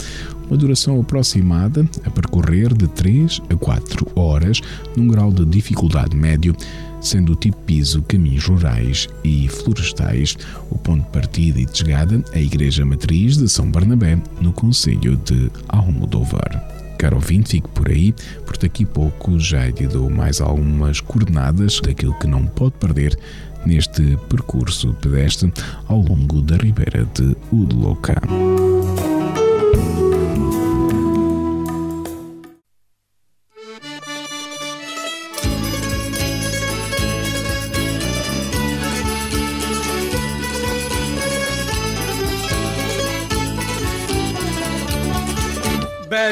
uma 0.48 0.56
duração 0.56 0.98
aproximada 0.98 1.86
a 2.06 2.10
percorrer 2.10 2.72
de 2.72 2.88
3 2.88 3.42
a 3.50 3.54
4 3.54 4.06
horas, 4.18 4.62
num 4.96 5.06
grau 5.06 5.30
de 5.30 5.44
dificuldade 5.44 6.16
médio, 6.16 6.56
sendo 7.00 7.32
o 7.32 7.36
tipo 7.36 7.56
piso 7.58 8.02
caminhos 8.02 8.44
rurais 8.46 9.08
e 9.24 9.48
florestais, 9.48 10.36
o 10.70 10.78
ponto 10.78 11.04
de 11.04 11.10
partida 11.10 11.60
e 11.60 11.66
de 11.66 11.76
chegada 11.76 12.22
a 12.32 12.38
Igreja 12.38 12.84
Matriz 12.84 13.36
de 13.36 13.48
São 13.48 13.70
Barnabé, 13.70 14.20
no 14.40 14.52
Conselho 14.52 15.16
de 15.24 15.50
Almodóvar. 15.68 16.62
Caro 16.98 17.16
ouvinte, 17.16 17.50
fique 17.50 17.68
por 17.68 17.88
aí, 17.88 18.12
porque 18.44 18.66
daqui 18.66 18.84
a 18.84 18.88
pouco 18.88 19.38
já 19.38 19.68
lhe 19.68 19.86
dou 19.86 20.10
mais 20.10 20.40
algumas 20.40 21.00
coordenadas 21.00 21.80
daquilo 21.80 22.18
que 22.18 22.26
não 22.26 22.44
pode 22.44 22.72
perder 22.72 23.16
neste 23.64 24.16
percurso 24.28 24.94
pedestre 24.94 25.52
ao 25.86 26.00
longo 26.00 26.42
da 26.42 26.56
Ribeira 26.56 27.08
de 27.14 27.36
Udloca. 27.52 28.20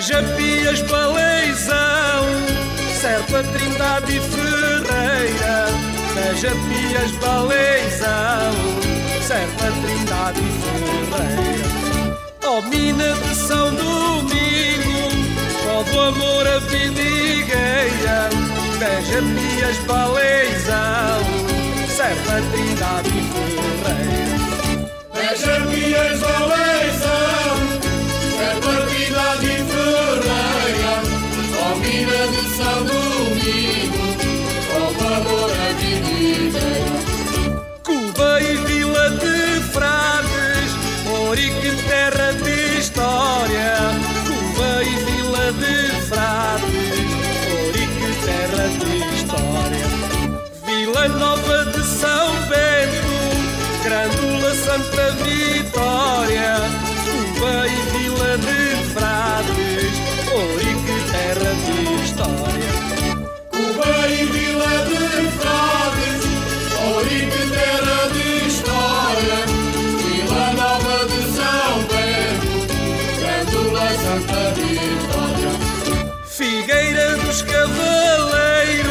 Beja 0.06 0.22
Pias 0.36 0.80
Baleizão, 0.82 1.74
Serpa 2.94 3.42
Trindade 3.42 4.16
e 4.16 4.20
Ferreira. 4.20 5.66
Beja 6.14 6.50
Pias 6.50 7.10
Baleizão, 7.20 8.52
Serpa 9.20 9.66
Trindade 9.82 10.42
e 10.42 10.50
Ferreira. 11.10 12.14
Ó 12.44 12.62
mina 12.62 13.14
de 13.14 13.34
São 13.34 13.74
Domingo, 13.74 15.10
ó 15.74 15.82
do 15.82 16.00
amor 16.00 16.46
a 16.46 16.60
vidigueira. 16.60 18.30
Beja 18.78 19.20
Pias 19.34 19.76
Baleizão, 19.88 21.18
Serpa 21.88 22.40
Trindade 22.52 23.08
e 23.08 23.22
Ferreira. 23.82 24.86
Beja 25.12 25.54
Pias 25.68 26.20
Baleizão, 26.20 27.35
Cuba 37.84 38.40
e 38.40 38.56
Vila 38.56 39.10
de 39.10 39.60
Frades, 39.72 40.70
Morique, 41.04 41.70
terra 41.88 42.32
de 42.32 42.78
história. 42.78 43.76
Cuba 44.26 44.82
e 44.82 44.96
Vila 45.04 45.52
de 45.52 45.76
Frades, 46.08 47.10
Morique, 47.48 48.08
terra 48.24 48.66
de 48.80 48.92
história. 49.14 49.86
Vila 50.66 51.08
Nova 51.08 51.64
de 51.66 51.82
São 51.84 52.28
Bento, 52.48 53.16
Grândola 53.84 54.54
Santa 54.54 55.12
Vitória, 55.22 56.56
Cuba 57.04 57.66
e 57.68 57.98
Vila 57.98 58.38
de 58.38 58.60
Frades, 58.92 59.94
Ourique, 60.34 60.96
terra 61.12 61.52
de 61.54 62.04
história. 62.04 62.55
Figueira 76.36 77.16
dos 77.16 77.42
Cavaleiros, 77.42 78.90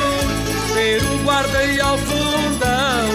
Peru, 0.74 1.18
Guarda 1.24 1.64
e 1.64 1.80
Alfundão. 1.80 3.10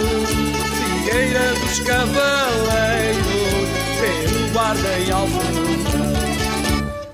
Figueira 0.77 1.53
dos 1.55 1.79
Cavaleiros, 1.79 3.25
Peru, 3.99 4.49
Guarda 4.53 4.99
e 4.99 5.11
Alfundão. 5.11 5.71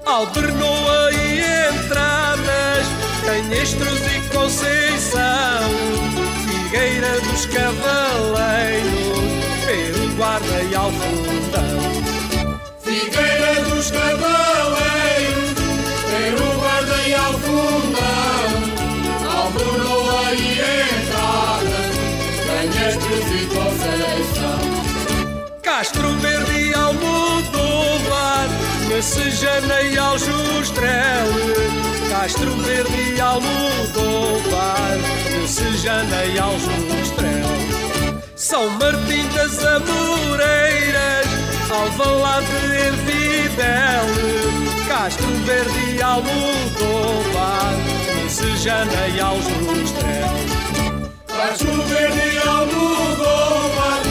Albernoa 0.06 1.12
e 1.14 1.42
Entradas, 1.70 2.86
Canhestros 3.26 4.00
e 4.02 4.22
Conceição. 4.34 4.87
Dos 7.38 7.46
Cavaleiros, 7.46 9.20
Peru, 9.64 10.10
Guarda 10.16 10.64
e 10.64 10.74
Alfundão. 10.74 11.80
Figueira 12.82 13.64
dos 13.66 13.92
Cavaleiros, 13.92 15.54
Peru, 16.10 16.52
Guarda 16.60 16.98
e 17.08 17.14
Alfundão, 17.14 18.50
Alvoroa 19.38 20.34
e 20.34 20.62
Entrada, 20.98 21.80
Canhestros 22.48 23.28
e 23.30 23.46
Conceição. 23.54 24.60
Castro 25.62 26.10
Verde 26.14 26.37
e 28.98 29.00
Almodóvar, 29.00 29.38
Messejana 29.38 29.82
e 29.84 29.98
Aljustrel. 29.98 31.28
Castro 32.10 32.52
Verde 32.58 33.16
e 33.16 33.22
Almodóvar, 33.22 34.98
Messejana 35.40 36.26
e 36.26 36.40
Aljustrel. 36.40 37.48
São 38.36 38.70
Martim 38.72 39.28
das 39.36 39.64
Amoreiras, 39.64 41.28
Alvalade 41.70 42.48
de 42.48 42.76
Ervidel. 42.76 44.06
Castro 44.88 45.28
Verde 45.46 45.96
e 45.96 46.02
Almodóvar, 46.02 47.74
Messejana 48.24 49.08
e 49.16 49.20
Aljustrel. 49.20 50.34
Castro 51.28 51.72
Verde 51.84 52.34
e 52.34 52.48
Almodóvar, 52.48 54.02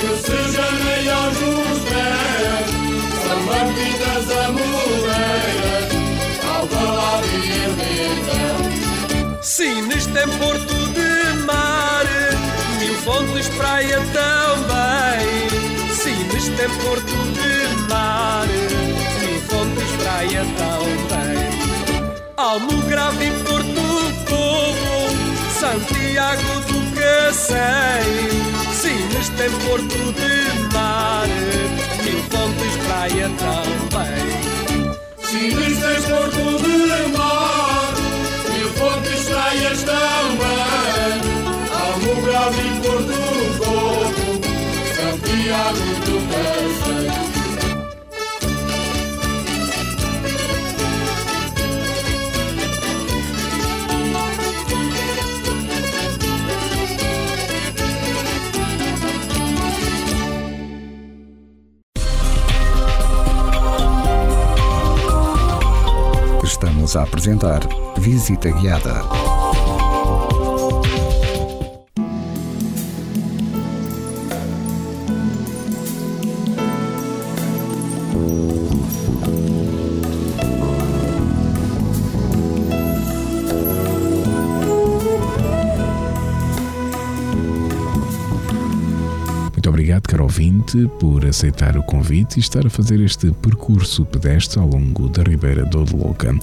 Messejana 0.00 0.96
e 1.02 1.08
Aljustrel, 1.08 1.58
São 1.58 1.66
Martim 1.66 2.58
das 2.58 2.67
E 7.34 7.50
Ervidel. 7.64 8.58
Sines 9.42 10.06
tem 10.06 10.28
Porto 10.38 10.74
de 10.92 11.42
Mar, 11.44 12.04
Mil 12.78 12.94
Fontes 12.94 13.48
Praia 13.50 14.00
também. 14.12 15.48
Sines 15.94 16.48
tem 16.48 16.68
Porto 16.82 17.16
de 17.34 17.88
Mar, 17.88 18.46
Mil 19.20 19.40
Fontes 19.42 19.90
Praia 20.02 20.44
também. 20.56 21.48
Almograve 22.36 23.26
e 23.26 23.30
Porto 23.44 23.88
Covo, 24.28 25.08
Santiago 25.58 26.60
do 26.66 26.78
Cacém. 26.94 28.08
Sines 28.72 29.28
tem 29.30 29.50
Porto 29.66 30.12
de 30.12 30.74
Mar, 30.74 31.28
Mil 32.08 32.22
Fontes 32.30 32.76
Praia 32.86 33.30
também. 33.36 34.24
Sines 35.22 35.78
tens 35.78 36.04
Porto 36.06 36.44
de 36.62 37.18
Mar, 37.18 37.92
Mil 38.50 38.70
Fontes 38.72 39.24
Praias 39.28 39.82
também, 39.82 41.20
Almograve 41.70 42.62
e 42.62 42.80
Porto 42.80 43.18
Covo, 43.58 44.40
Santiago 44.96 45.86
do 46.06 46.16
Cacém. 46.30 46.97
A 66.94 67.02
apresentar 67.02 67.60
Visita 67.98 68.50
Guiada. 68.50 69.04
Obrigado, 89.88 90.08
caro 90.08 90.24
ouvinte, 90.24 90.86
por 90.98 91.24
aceitar 91.24 91.78
o 91.78 91.82
convite 91.82 92.36
e 92.36 92.40
estar 92.40 92.66
a 92.66 92.68
fazer 92.68 93.00
este 93.00 93.30
percurso 93.30 94.04
pedestre 94.04 94.58
ao 94.58 94.66
longo 94.66 95.08
da 95.08 95.22
Ribeira 95.22 95.64
do 95.64 95.78
Louca. 95.78 96.34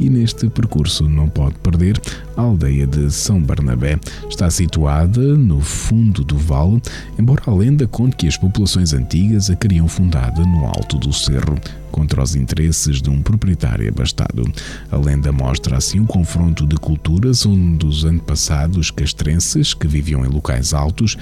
E 0.00 0.08
neste 0.08 0.48
percurso 0.48 1.06
não 1.06 1.28
pode 1.28 1.56
perder 1.58 2.00
aldeia 2.40 2.86
de 2.86 3.10
São 3.10 3.40
Barnabé. 3.40 3.98
Está 4.28 4.50
situada 4.50 5.20
no 5.20 5.60
fundo 5.60 6.24
do 6.24 6.36
vale, 6.36 6.80
embora 7.18 7.42
a 7.46 7.54
lenda 7.54 7.86
conte 7.86 8.16
que 8.16 8.28
as 8.28 8.36
populações 8.36 8.92
antigas 8.92 9.50
a 9.50 9.56
queriam 9.56 9.88
fundada 9.88 10.42
no 10.44 10.66
alto 10.66 10.98
do 10.98 11.12
cerro, 11.12 11.56
contra 11.90 12.22
os 12.22 12.36
interesses 12.36 13.02
de 13.02 13.10
um 13.10 13.20
proprietário 13.20 13.88
abastado. 13.88 14.44
A 14.90 14.96
lenda 14.96 15.32
mostra 15.32 15.76
assim 15.76 16.00
um 16.00 16.06
confronto 16.06 16.66
de 16.66 16.76
culturas 16.76 17.44
onde 17.44 17.86
os 17.86 18.04
antepassados 18.04 18.90
castrenses, 18.90 19.74
que 19.74 19.86
viviam 19.86 20.24
em 20.24 20.28
locais 20.28 20.72
altos, 20.72 21.16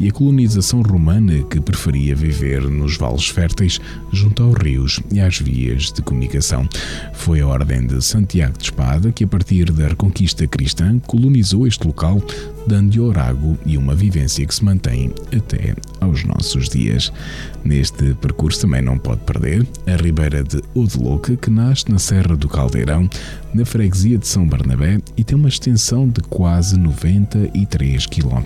e 0.00 0.08
a 0.08 0.12
colonização 0.12 0.82
romana, 0.82 1.42
que 1.44 1.60
preferia 1.60 2.14
viver 2.14 2.62
nos 2.62 2.96
vales 2.96 3.28
férteis, 3.28 3.80
junto 4.12 4.42
aos 4.42 4.54
rios 4.54 5.00
e 5.12 5.20
às 5.20 5.38
vias 5.38 5.92
de 5.92 6.02
comunicação. 6.02 6.68
Foi 7.12 7.40
a 7.40 7.46
Ordem 7.46 7.86
de 7.86 8.02
Santiago 8.02 8.56
de 8.58 8.64
Espada 8.64 9.12
que, 9.12 9.24
a 9.24 9.28
partir 9.28 9.70
da 9.70 9.88
Reconquista 9.88 10.46
Cristã, 10.46 10.63
colonizou 11.06 11.66
este 11.66 11.86
local, 11.86 12.22
dando-lhe 12.66 13.00
orago 13.00 13.58
e 13.64 13.76
uma 13.76 13.94
vivência 13.94 14.46
que 14.46 14.54
se 14.54 14.64
mantém 14.64 15.12
até 15.36 15.74
aos 16.00 16.24
nossos 16.24 16.68
dias. 16.68 17.12
Neste 17.64 18.14
percurso 18.14 18.60
também 18.60 18.82
não 18.82 18.98
pode 18.98 19.22
perder 19.22 19.66
a 19.86 19.96
Ribeira 19.96 20.42
de 20.44 20.62
Odelouca, 20.74 21.36
que 21.36 21.50
nasce 21.50 21.90
na 21.90 21.98
Serra 21.98 22.36
do 22.36 22.48
Caldeirão, 22.48 23.08
na 23.54 23.64
freguesia 23.64 24.18
de 24.18 24.26
São 24.26 24.46
Barnabé 24.46 25.00
e 25.16 25.24
tem 25.24 25.36
uma 25.36 25.48
extensão 25.48 26.08
de 26.08 26.20
quase 26.22 26.76
93 26.76 28.06
km. 28.06 28.42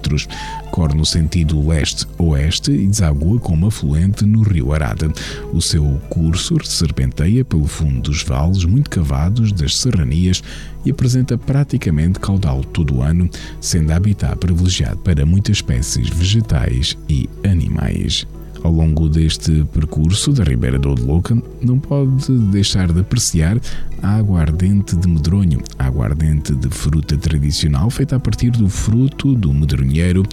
Corre 0.71 0.95
no 0.95 1.05
sentido 1.05 1.66
leste-oeste 1.66 2.71
e 2.71 2.87
desagua 2.87 3.41
como 3.41 3.66
afluente 3.66 4.25
no 4.25 4.43
rio 4.43 4.73
Arada. 4.73 5.11
O 5.53 5.61
seu 5.61 6.01
curso 6.09 6.59
serpenteia 6.64 7.45
pelo 7.45 7.66
fundo 7.66 8.03
dos 8.03 8.23
vales 8.23 8.64
muito 8.64 8.91
cavados 8.91 9.51
das 9.51 9.77
serranias 9.77 10.43
e 10.85 10.91
apresenta 10.91 11.37
praticamente 11.37 12.21
caudal 12.21 12.62
todo 12.62 12.97
o 12.97 13.03
ano, 13.03 13.29
sendo 13.61 13.93
habitat 14.09 14.37
privilegiado 14.39 14.99
para 14.99 15.27
muitas 15.27 15.59
espécies 15.59 16.09
vegetais 16.09 16.97
e 17.09 17.29
animais. 17.45 18.27
Ao 18.63 18.73
longo 18.73 19.09
deste 19.09 19.65
percurso 19.73 20.33
da 20.33 20.43
Ribeira 20.43 20.79
do 20.79 20.95
Louca, 20.95 21.41
não 21.63 21.79
pode 21.79 22.33
deixar 22.51 22.91
de 22.91 23.01
apreciar 23.01 23.61
a 24.03 24.17
aguardente 24.17 24.97
de 24.97 25.07
medronho, 25.07 25.63
a 25.79 25.87
aguardente 25.87 26.55
de 26.55 26.69
fruta 26.69 27.17
tradicional 27.17 27.89
feita 27.89 28.17
a 28.17 28.21
partir 28.21 28.51
do 28.51 28.69
fruto 28.69 29.35
do 29.35 29.53
medronheiro, 29.53 30.25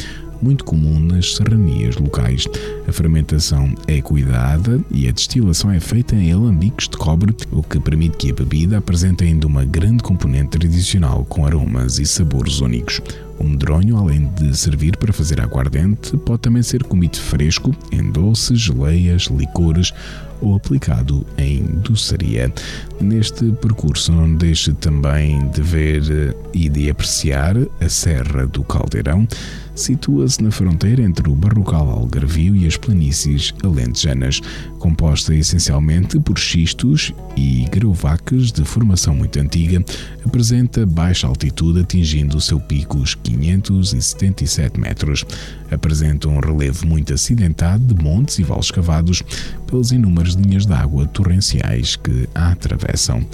muito 0.41 0.65
comum 0.65 0.99
nas 0.99 1.35
serranias 1.35 1.95
locais. 1.97 2.47
A 2.87 2.91
fermentação 2.91 3.73
é 3.87 4.01
cuidada 4.01 4.83
e 4.91 5.07
a 5.07 5.11
destilação 5.11 5.71
é 5.71 5.79
feita 5.79 6.15
em 6.15 6.31
alambiques 6.31 6.89
de 6.89 6.97
cobre, 6.97 7.35
o 7.51 7.61
que 7.61 7.79
permite 7.79 8.17
que 8.17 8.31
a 8.31 8.33
bebida 8.33 8.77
apresente 8.77 9.23
ainda 9.23 9.47
uma 9.47 9.65
grande 9.65 10.03
componente 10.03 10.57
tradicional 10.57 11.25
com 11.25 11.45
aromas 11.45 11.99
e 11.99 12.05
sabores 12.05 12.59
únicos. 12.59 13.01
O 13.37 13.43
medronho, 13.43 13.97
além 13.97 14.27
de 14.27 14.55
servir 14.57 14.97
para 14.97 15.11
fazer 15.11 15.41
aguardente, 15.41 16.15
pode 16.17 16.41
também 16.41 16.63
ser 16.63 16.83
comido 16.83 17.17
fresco 17.17 17.75
em 17.91 18.11
doces, 18.11 18.59
geleias, 18.59 19.23
licores 19.23 19.93
ou 20.41 20.55
aplicado 20.55 21.25
em 21.37 21.63
doçaria. 21.63 22.51
Neste 22.99 23.51
percurso, 23.53 24.11
não 24.11 24.35
deixe 24.35 24.73
também 24.73 25.47
de 25.49 25.61
ver 25.61 26.35
e 26.53 26.69
de 26.69 26.89
apreciar 26.89 27.55
a 27.79 27.89
Serra 27.89 28.45
do 28.45 28.63
Caldeirão. 28.63 29.27
Situa-se 29.75 30.41
na 30.41 30.51
fronteira 30.51 31.03
entre 31.03 31.29
o 31.29 31.35
Barrocal 31.35 31.89
Algarvio 31.89 32.55
e 32.55 32.65
as 32.65 32.77
planícies 32.77 33.53
alentejanas, 33.61 34.39
composta 34.79 35.35
essencialmente 35.35 36.17
por 36.17 36.39
xistos 36.39 37.13
e 37.35 37.65
grauvacas 37.69 38.53
de 38.53 38.63
formação 38.63 39.13
muito 39.13 39.37
antiga, 39.37 39.83
apresenta 40.25 40.85
baixa 40.85 41.27
altitude 41.27 41.81
atingindo 41.81 42.37
o 42.37 42.41
seu 42.41 42.57
pico 42.57 42.99
577 43.25 44.79
metros. 44.79 45.25
Apresenta 45.71 46.29
um 46.29 46.39
relevo 46.39 46.85
muito 46.85 47.13
acidentado 47.13 47.83
de 47.83 48.03
montes 48.03 48.37
e 48.39 48.43
vales 48.43 48.69
cavados 48.69 49.23
pelas 49.65 49.91
inúmeras 49.91 50.33
linhas 50.33 50.65
de 50.65 50.73
água 50.73 51.07
torrenciais 51.07 51.95
que 51.95 52.29
a 52.35 52.51
atravessam 52.51 53.25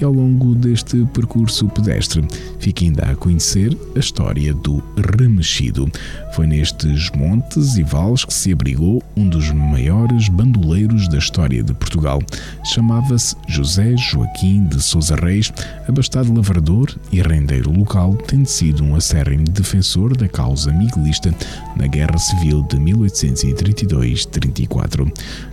e 0.00 0.04
ao 0.04 0.12
longo 0.12 0.54
deste 0.54 1.04
percurso 1.12 1.68
pedestre 1.68 2.26
fica 2.58 2.84
ainda 2.84 3.04
a 3.04 3.14
conhecer 3.14 3.76
a 3.94 3.98
história 3.98 4.54
do 4.54 4.82
Remexido. 5.18 5.90
Foi 6.34 6.46
nestes 6.46 7.10
montes 7.10 7.76
e 7.76 7.82
vales 7.82 8.24
que 8.24 8.32
se 8.32 8.50
abrigou 8.52 9.02
um 9.16 9.28
dos 9.28 9.50
maiores 9.50 10.28
bandoleiros 10.28 11.08
da 11.08 11.18
história 11.18 11.60
de 11.62 11.74
Portugal. 11.74 12.22
Chamava-se 12.64 13.36
José 13.48 13.94
Joaquim 13.96 14.64
de 14.64 14.80
Sousa 14.80 15.16
Reis, 15.16 15.52
abastado 15.86 16.32
lavrador 16.32 16.88
e 17.12 17.20
rendeiro 17.20 17.70
local, 17.70 18.16
tendo 18.26 18.46
sido 18.46 18.82
um 18.84 18.94
acérrimo 18.94 19.44
defensor 19.44 20.16
da 20.16 20.28
causa 20.28 20.72
miguelista 20.72 21.34
na 21.76 21.86
Guerra 21.86 22.16
Civil 22.18 22.62
de 22.62 22.78
1832-34. 22.78 25.12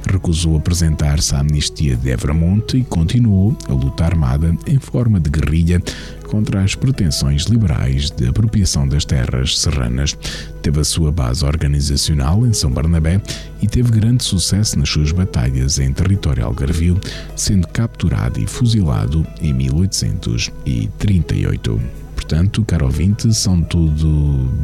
Recusou 0.09 0.55
apresentar-se 0.57 1.35
à 1.35 1.39
amnistia 1.39 1.95
de 1.95 2.09
Evramonte 2.09 2.77
e 2.77 2.83
continuou 2.83 3.55
a 3.67 3.73
luta 3.73 4.05
armada 4.05 4.55
em 4.65 4.79
forma 4.79 5.19
de 5.19 5.29
guerrilha 5.29 5.79
contra 6.27 6.63
as 6.63 6.73
pretensões 6.75 7.43
liberais 7.43 8.09
de 8.09 8.27
apropriação 8.27 8.87
das 8.87 9.05
terras 9.05 9.59
serranas. 9.59 10.17
Teve 10.61 10.79
a 10.79 10.83
sua 10.83 11.11
base 11.11 11.45
organizacional 11.45 12.45
em 12.45 12.53
São 12.53 12.71
Barnabé 12.71 13.19
e 13.61 13.67
teve 13.67 13.91
grande 13.91 14.23
sucesso 14.23 14.79
nas 14.79 14.89
suas 14.89 15.11
batalhas 15.11 15.77
em 15.79 15.91
território 15.91 16.45
algarvio, 16.45 16.97
sendo 17.35 17.67
capturado 17.67 18.39
e 18.39 18.47
fuzilado 18.47 19.27
em 19.41 19.51
1838. 19.53 22.06
Portanto, 22.27 22.61
caro 22.65 22.87
ouvinte, 22.87 23.33
são 23.33 23.61
tudo 23.61 24.05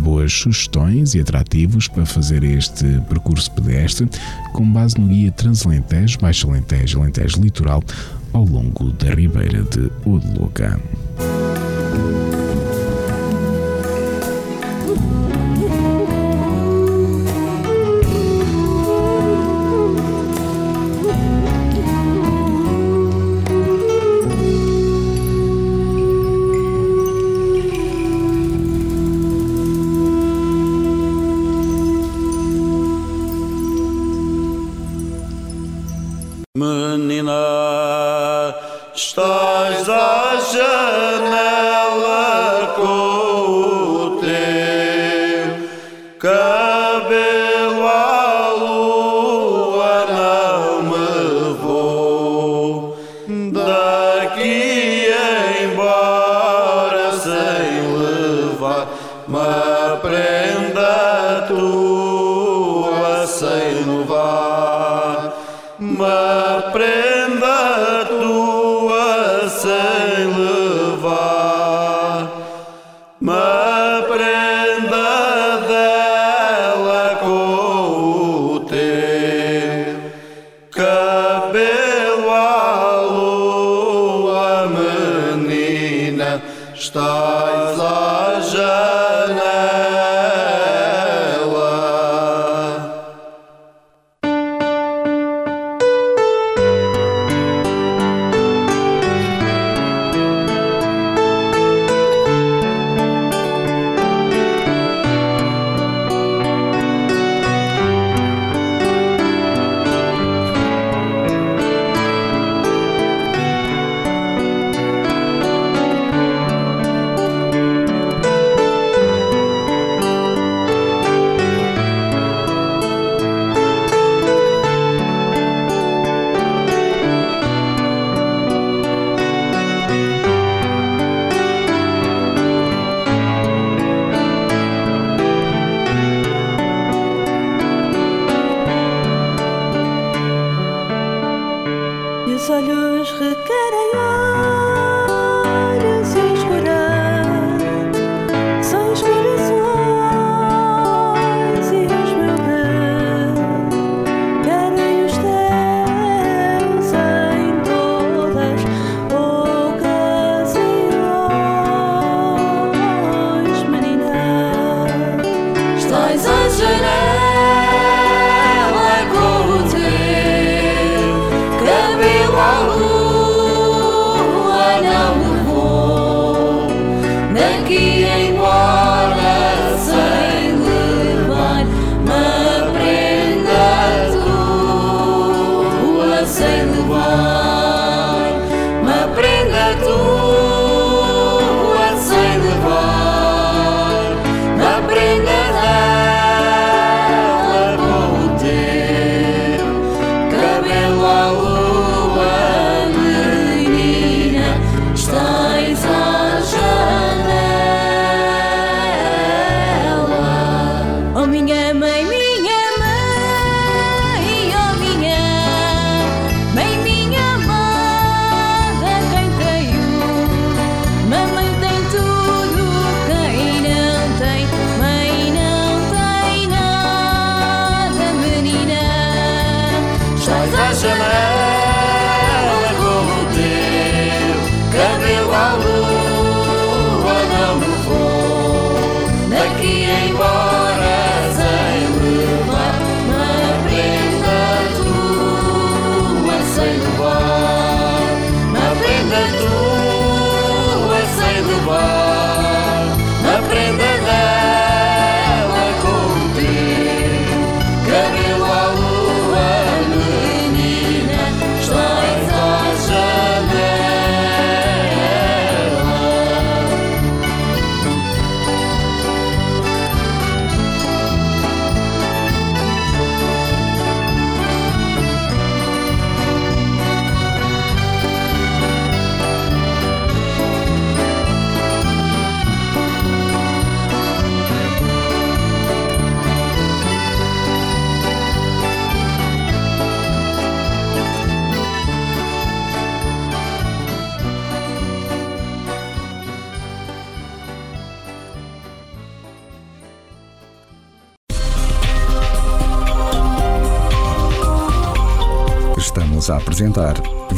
boas 0.01 0.33
sugestões 0.33 1.15
e 1.15 1.21
atrativos 1.21 1.87
para 1.87 2.05
fazer 2.05 2.43
este 2.43 2.83
percurso 3.07 3.49
pedestre 3.51 4.05
com 4.51 4.69
base 4.69 4.99
no 4.99 5.07
guia 5.07 5.31
Transalentejo, 5.31 6.19
Baixo 6.19 6.49
Alentejo, 6.49 6.99
Alentejo 6.99 7.41
Litoral 7.41 7.81
ao 8.33 8.43
longo 8.43 8.91
da 8.91 9.15
Ribeira 9.15 9.63
de 9.63 9.89
Odloca. 10.05 10.77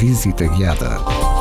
Visita 0.06 0.46
Guiada. 0.46 1.35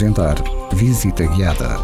Apresentar 0.00 0.42
Visita 0.72 1.26
Guiada. 1.26 1.76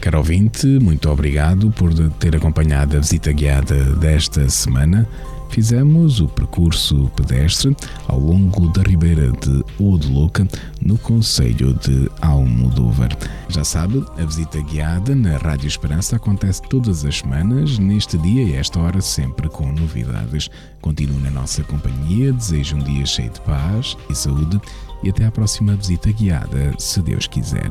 Caro 0.00 0.18
ouvinte, 0.18 0.66
muito 0.66 1.10
obrigado 1.10 1.70
por 1.72 1.92
ter 2.18 2.34
acompanhado 2.34 2.96
a 2.96 3.00
visita 3.00 3.30
guiada 3.32 3.84
desta 3.96 4.48
semana 4.48 5.06
fizemos 5.54 6.20
o 6.20 6.26
percurso 6.26 7.08
pedestre 7.14 7.76
ao 8.08 8.18
longo 8.18 8.68
da 8.72 8.82
ribeira 8.82 9.30
de 9.30 9.64
Odeluca, 9.78 10.48
no 10.80 10.98
Conselho 10.98 11.74
de 11.74 12.10
Almodóvar. 12.20 13.16
Já 13.54 13.62
sabe, 13.62 14.04
a 14.18 14.24
visita 14.24 14.60
guiada 14.60 15.14
na 15.14 15.36
Rádio 15.36 15.68
Esperança 15.68 16.16
acontece 16.16 16.60
todas 16.62 17.04
as 17.04 17.18
semanas, 17.18 17.78
neste 17.78 18.18
dia 18.18 18.42
e 18.42 18.54
esta 18.54 18.80
hora, 18.80 19.00
sempre 19.00 19.48
com 19.48 19.70
novidades. 19.70 20.50
Continue 20.80 21.22
na 21.22 21.30
nossa 21.30 21.62
companhia, 21.62 22.32
desejo 22.32 22.74
um 22.74 22.80
dia 22.80 23.06
cheio 23.06 23.30
de 23.30 23.40
paz 23.42 23.96
e 24.10 24.14
saúde 24.16 24.60
e 25.04 25.10
até 25.10 25.26
à 25.26 25.30
próxima 25.30 25.76
visita 25.76 26.10
guiada, 26.10 26.74
se 26.80 27.00
Deus 27.00 27.28
quiser. 27.28 27.68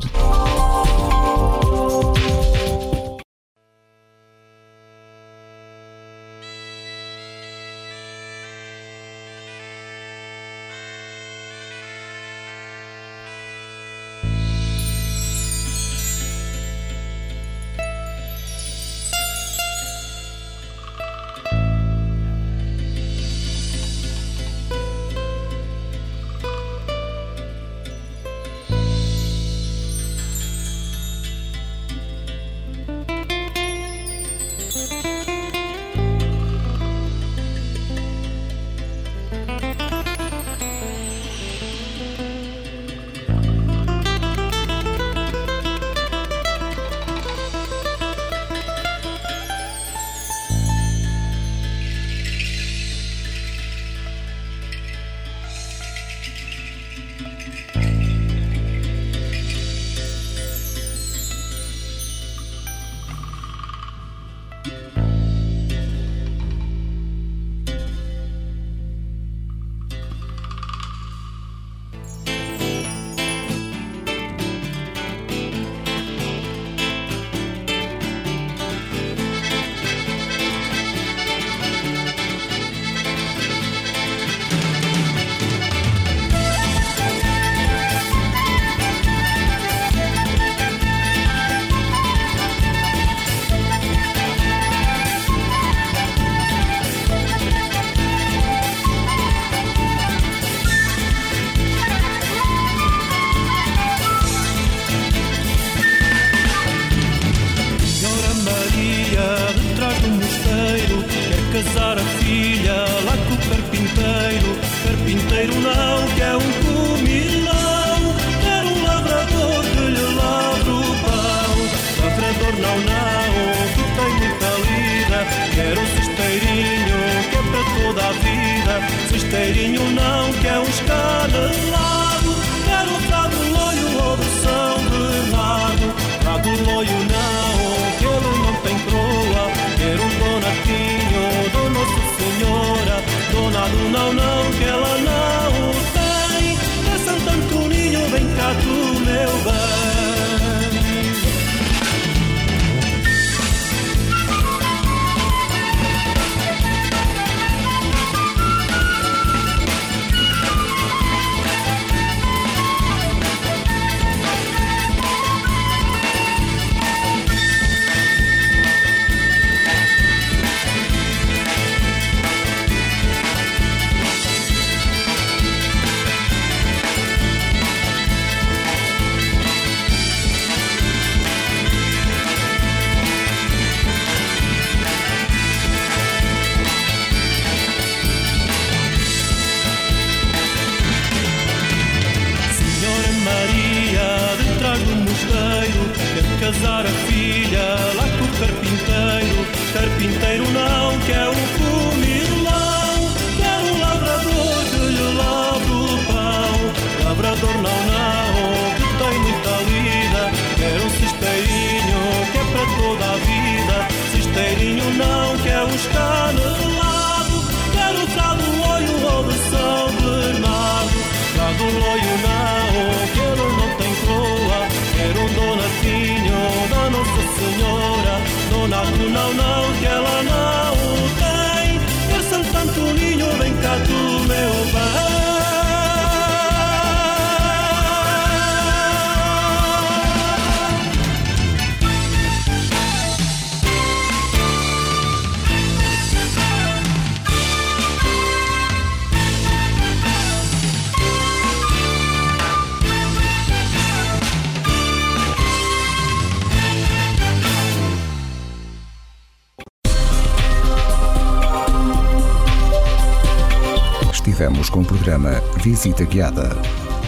Visita 265.64 266.04
Guiada. 266.04 266.50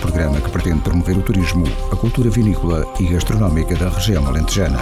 Programa 0.00 0.40
que 0.40 0.48
pretende 0.48 0.80
promover 0.80 1.18
o 1.18 1.22
turismo, 1.22 1.66
a 1.92 1.96
cultura 1.96 2.30
vinícola 2.30 2.86
e 2.98 3.07
gastronómica 3.07 3.74
da 3.74 3.90
região 3.90 4.26
alentejana. 4.26 4.78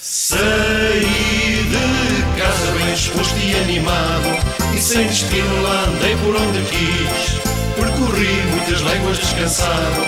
Saí 0.00 1.66
de 1.68 2.40
casa 2.40 2.72
bem 2.72 2.94
exposto 2.94 3.36
e 3.38 3.54
animado 3.56 4.38
E 4.74 4.80
sem 4.80 5.06
destino 5.06 5.62
lá 5.62 5.84
andei 5.84 6.16
por 6.16 6.34
onde 6.34 6.62
quis 6.70 7.40
Percorri 7.76 8.42
muitas 8.52 8.80
léguas 8.80 9.18
descansado 9.18 10.00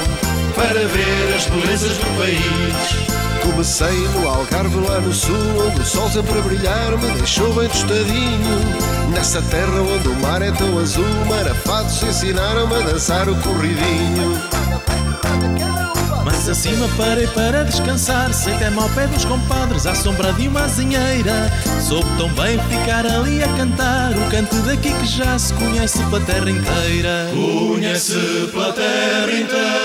Para 0.57 0.87
ver 0.87 1.35
as 1.37 1.47
belezas 1.49 1.99
do 1.99 2.17
país 2.17 3.08
Comecei 3.51 4.07
no 4.15 4.29
Algarve 4.29 4.77
lá 4.87 5.01
no 5.01 5.13
sul 5.13 5.35
Onde 5.67 5.81
o 5.81 5.85
sol 5.85 6.09
sempre 6.11 6.39
a 6.39 6.43
brilhar 6.43 6.99
me 6.99 7.11
deixou 7.13 7.53
bem 7.55 7.67
tostadinho. 7.69 8.61
Nessa 9.11 9.41
terra 9.43 9.81
onde 9.81 10.07
o 10.07 10.15
mar 10.21 10.43
é 10.43 10.53
tão 10.53 10.79
azul 10.79 11.05
Marafados 11.27 12.03
ensinaram-me 12.03 12.75
a 12.75 12.81
dançar 12.81 13.27
o 13.29 13.35
corridinho. 13.37 14.39
Mais 16.25 16.47
acima 16.49 16.87
parei 16.97 17.27
para 17.29 17.65
descansar 17.65 18.33
Sentei-me 18.35 18.79
ao 18.79 18.89
pé 18.91 19.07
dos 19.07 19.25
compadres 19.25 19.87
À 19.87 19.95
sombra 19.95 20.31
de 20.35 20.47
uma 20.47 20.65
azinheira 20.65 21.51
Soube 21.81 22.07
tão 22.19 22.29
bem 22.35 22.59
ficar 22.69 23.07
ali 23.07 23.43
a 23.43 23.49
cantar 23.49 24.13
O 24.13 24.31
canto 24.31 24.57
daqui 24.63 24.93
que 24.93 25.07
já 25.07 25.39
se 25.39 25.55
conhece 25.55 25.99
pela 26.05 26.21
terra 26.21 26.51
inteira. 26.51 27.31
Conhece 27.33 28.51
pela 28.53 28.73
terra 28.75 29.33
inteira. 29.33 29.79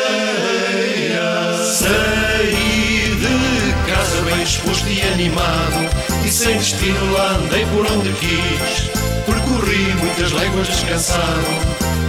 Saí 1.63 2.92
de 3.29 3.91
casa 3.91 4.21
bem 4.23 4.43
exposto 4.43 4.87
e 4.89 5.01
animado 5.01 5.89
E 6.25 6.29
sem 6.29 6.57
destino 6.57 7.13
lá 7.13 7.37
andei 7.37 7.65
por 7.67 7.85
onde 7.91 8.11
quis 8.13 8.89
Percorri 9.25 9.93
muitas 9.99 10.31
léguas 10.31 10.67
descansado 10.67 11.47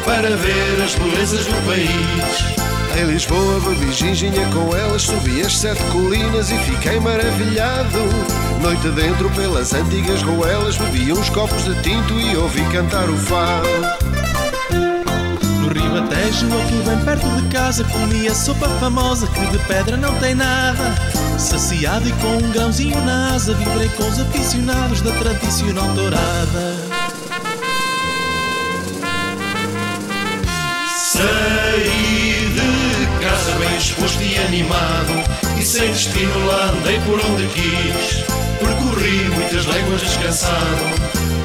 Para 0.05 0.37
ver 0.37 0.83
as 0.83 0.95
belezas 0.95 1.47
do 1.47 1.67
país 1.67 2.65
em 2.97 3.07
Lisboa 3.07 3.59
bebi 3.59 3.93
ginginha 3.93 4.49
com 4.53 4.77
elas, 4.77 5.03
subi 5.03 5.41
as 5.41 5.59
sete 5.59 5.83
colinas 5.91 6.49
e 6.53 6.59
fiquei 6.59 7.01
maravilhado. 7.01 7.99
Noite 8.63 8.89
dentro 8.91 9.29
pelas 9.31 9.75
antigas 9.75 10.23
ruelas, 10.23 10.77
bebi 10.77 11.13
uns 11.13 11.29
copos 11.29 11.65
de 11.65 11.75
tinto 11.83 12.21
e 12.21 12.37
ouvi 12.37 12.63
cantar 12.71 13.11
o 13.11 13.17
fado. 13.17 14.14
Ribatejo, 15.75 16.47
aqui 16.47 16.89
bem 16.89 16.99
perto 17.05 17.27
de 17.29 17.49
casa, 17.49 17.85
comi 17.85 18.29
a 18.29 18.35
sopa 18.35 18.69
famosa 18.81 19.27
que 19.27 19.47
de 19.47 19.59
pedra 19.67 19.97
não 19.97 20.15
tem 20.21 20.35
nada. 20.35 20.95
Saciado 21.39 22.09
e 22.09 22.13
com 22.13 22.37
um 22.37 22.51
grãozinho 22.53 23.01
na 23.05 23.35
asa, 23.35 23.55
vibrei 23.55 23.89
com 23.91 24.09
os 24.09 24.21
aficionados 24.21 25.01
da 25.01 25.11
tradicional 25.13 25.89
dourada. 25.95 26.77
Saí 30.97 32.49
de 32.55 33.25
casa 33.25 33.53
bem 33.53 33.77
exposto 33.77 34.21
e 34.21 34.37
animado 34.37 35.13
E 35.57 35.63
sem 35.63 35.93
destino 35.93 36.47
lá 36.47 36.73
andei 36.73 36.99
por 37.01 37.21
onde 37.21 37.47
quis 37.49 38.34
Percorri 38.65 39.29
muitas 39.35 39.67
léguas 39.67 40.01
descansado 40.01 40.85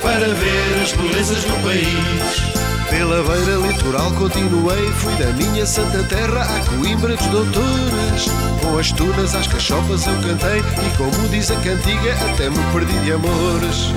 Para 0.01 0.27
ver 0.27 0.81
as 0.81 0.93
belezas 0.93 1.43
do 1.43 1.53
país 1.63 2.69
pela 2.89 3.21
beira 3.21 3.55
litoral 3.67 4.11
continuei, 4.13 4.91
fui 4.93 5.13
da 5.17 5.31
minha 5.33 5.63
santa 5.63 6.03
terra 6.05 6.41
à 6.41 6.59
Coimbra 6.71 7.15
dos 7.15 7.27
Doutores. 7.27 8.25
Com 8.63 8.79
as 8.79 8.91
tunas 8.91 9.35
às 9.35 9.45
cachopas 9.45 10.07
eu 10.07 10.15
cantei 10.15 10.59
e 10.59 10.97
como 10.97 11.29
diz 11.29 11.51
a 11.51 11.55
cantiga 11.57 12.13
até 12.31 12.49
me 12.49 12.57
perdi 12.73 12.97
de 13.05 13.11
amores. 13.11 13.93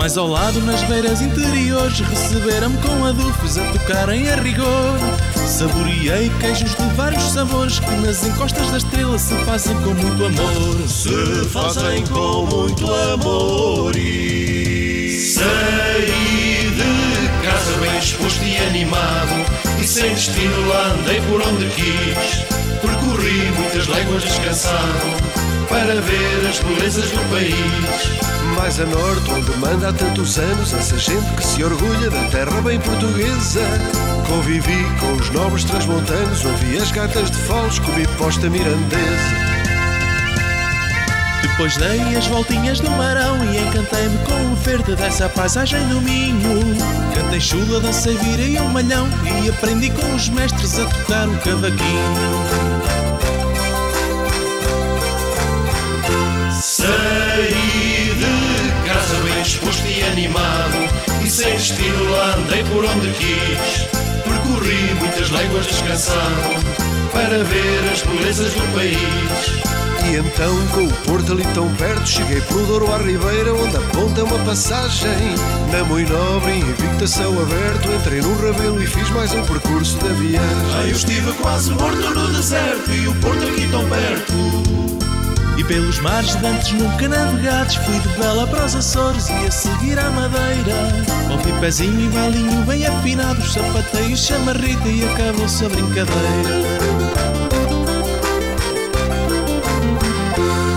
Mais 0.00 0.16
ao 0.16 0.26
lado, 0.26 0.62
nas 0.62 0.82
beiras 0.84 1.20
interiores, 1.20 2.00
receberam-me 2.00 2.78
com 2.78 3.04
adufes 3.04 3.58
a 3.58 3.70
tocarem 3.70 4.30
a 4.30 4.36
rigor. 4.36 4.98
Saboreei 5.46 6.30
queijos 6.40 6.74
de 6.74 6.86
vários 6.96 7.22
sabores 7.24 7.80
que 7.80 7.90
nas 7.96 8.24
encostas 8.24 8.70
da 8.70 8.78
estrela 8.78 9.18
se 9.18 9.34
fazem 9.44 9.76
com 9.82 9.90
muito 9.90 10.24
amor. 10.24 10.88
Se 10.88 11.44
fazem 11.50 12.06
com 12.06 12.46
muito 12.46 12.90
amor 13.12 13.94
e 13.94 15.34
saí 15.34 16.70
de 16.70 17.46
casa 17.46 17.76
bem 17.82 17.98
exposto 17.98 18.42
e 18.42 18.56
animado 18.56 19.44
e 19.82 19.86
sem 19.86 20.14
destino 20.14 20.66
lá 20.66 20.94
andei 20.94 21.20
por 21.28 21.42
onde 21.42 21.66
quis. 21.74 22.80
Percorri 22.80 23.52
muitas 23.52 23.86
léguas 23.86 24.22
descansado 24.22 25.39
para 25.70 26.00
ver 26.00 26.48
as 26.48 26.58
belezas 26.58 27.10
do 27.12 27.30
país. 27.30 27.54
Mais 28.56 28.80
a 28.80 28.84
norte, 28.84 29.30
onde 29.30 29.56
manda 29.58 29.88
há 29.88 29.92
tantos 29.92 30.36
anos 30.36 30.74
essa 30.74 30.98
gente 30.98 31.32
que 31.36 31.46
se 31.46 31.62
orgulha 31.62 32.10
da 32.10 32.24
terra 32.24 32.60
bem 32.60 32.78
portuguesa. 32.80 33.60
Convivi 34.28 34.84
com 34.98 35.12
os 35.12 35.30
nobres 35.30 35.64
transmontanos, 35.64 36.44
ouvi 36.44 36.76
as 36.76 36.90
cartas 36.90 37.30
de 37.30 37.36
foles, 37.38 37.78
comi 37.78 38.06
posta 38.18 38.50
mirandesa. 38.50 39.50
Depois 41.42 41.76
dei 41.76 42.16
as 42.16 42.26
voltinhas 42.26 42.80
do 42.80 42.90
marão 42.90 43.36
e 43.44 43.58
encantei-me 43.58 44.18
com 44.26 44.52
o 44.52 44.56
verde 44.56 44.96
dessa 44.96 45.28
paisagem 45.28 45.86
do 45.88 46.00
Minho. 46.00 46.76
Cantei 47.14 47.40
chula, 47.40 47.80
dancei, 47.80 48.16
virei 48.16 48.60
um 48.60 48.68
malhão 48.68 49.06
e 49.44 49.48
aprendi 49.48 49.90
com 49.90 50.16
os 50.16 50.28
mestres 50.30 50.80
a 50.80 50.84
tocar 50.84 51.28
o 51.28 51.38
cavaquinho. 51.38 53.39
Saí 56.80 58.14
de 58.14 58.88
casa 58.88 59.14
bem 59.22 59.42
exposto 59.42 59.86
e 59.86 60.02
animado 60.02 60.78
E 61.22 61.28
sem 61.28 61.52
destino 61.52 62.10
lá 62.10 62.34
andei 62.36 62.64
por 62.64 62.82
onde 62.82 63.10
quis 63.10 63.86
Percorri 64.24 64.94
muitas 64.98 65.28
léguas 65.30 65.66
descansado 65.66 66.54
Para 67.12 67.44
ver 67.44 67.92
as 67.92 68.00
belezas 68.00 68.54
do 68.54 68.62
país 68.74 69.80
e 70.02 70.16
então, 70.16 70.66
com 70.68 70.86
o 70.86 70.92
Porto 71.04 71.32
ali 71.32 71.44
tão 71.54 71.72
perto, 71.74 72.08
cheguei 72.08 72.40
pelo 72.40 72.66
Douro 72.66 72.92
à 72.92 72.98
Ribeira, 72.98 73.54
onde 73.54 73.76
a 73.76 73.80
ponta 73.80 74.22
é 74.22 74.24
uma 74.24 74.38
passagem. 74.44 75.36
Na 75.70 75.84
Muito 75.84 76.10
Nobre, 76.10 76.58
invicta 76.58 77.06
céu 77.06 77.30
aberto, 77.40 77.88
entrei 77.92 78.20
no 78.20 78.34
Rabelo 78.34 78.82
e 78.82 78.86
fiz 78.86 79.08
mais 79.10 79.32
um 79.34 79.44
percurso 79.44 79.98
da 79.98 80.08
viagem. 80.14 80.74
Aí 80.80 80.90
eu 80.90 80.96
estive 80.96 81.32
quase 81.34 81.70
morto 81.72 82.10
no 82.14 82.32
deserto 82.32 82.90
e 82.90 83.06
o 83.06 83.14
Porto 83.16 83.46
aqui 83.46 83.68
tão 83.70 83.88
perto. 83.88 84.49
E 85.60 85.64
pelos 85.64 86.00
mares 86.00 86.34
de 86.36 86.46
antes 86.46 86.72
nunca 86.72 87.06
navegados 87.06 87.74
Fui 87.76 87.98
de 87.98 88.08
Bela 88.18 88.46
para 88.46 88.64
os 88.64 88.74
Açores 88.74 89.28
e 89.28 89.46
a 89.46 89.50
seguir 89.50 89.98
à 89.98 90.10
Madeira. 90.10 90.74
Ouvi 91.30 91.52
pezinho 91.60 92.00
e 92.00 92.08
balinho 92.08 92.62
bem 92.62 92.86
afinados 92.86 93.52
Sapatei 93.52 94.10
o 94.10 94.16
chamarrita 94.16 94.88
e 94.88 95.04
acabou-se 95.04 95.62
a 95.62 95.68
brincadeira. 95.68 96.50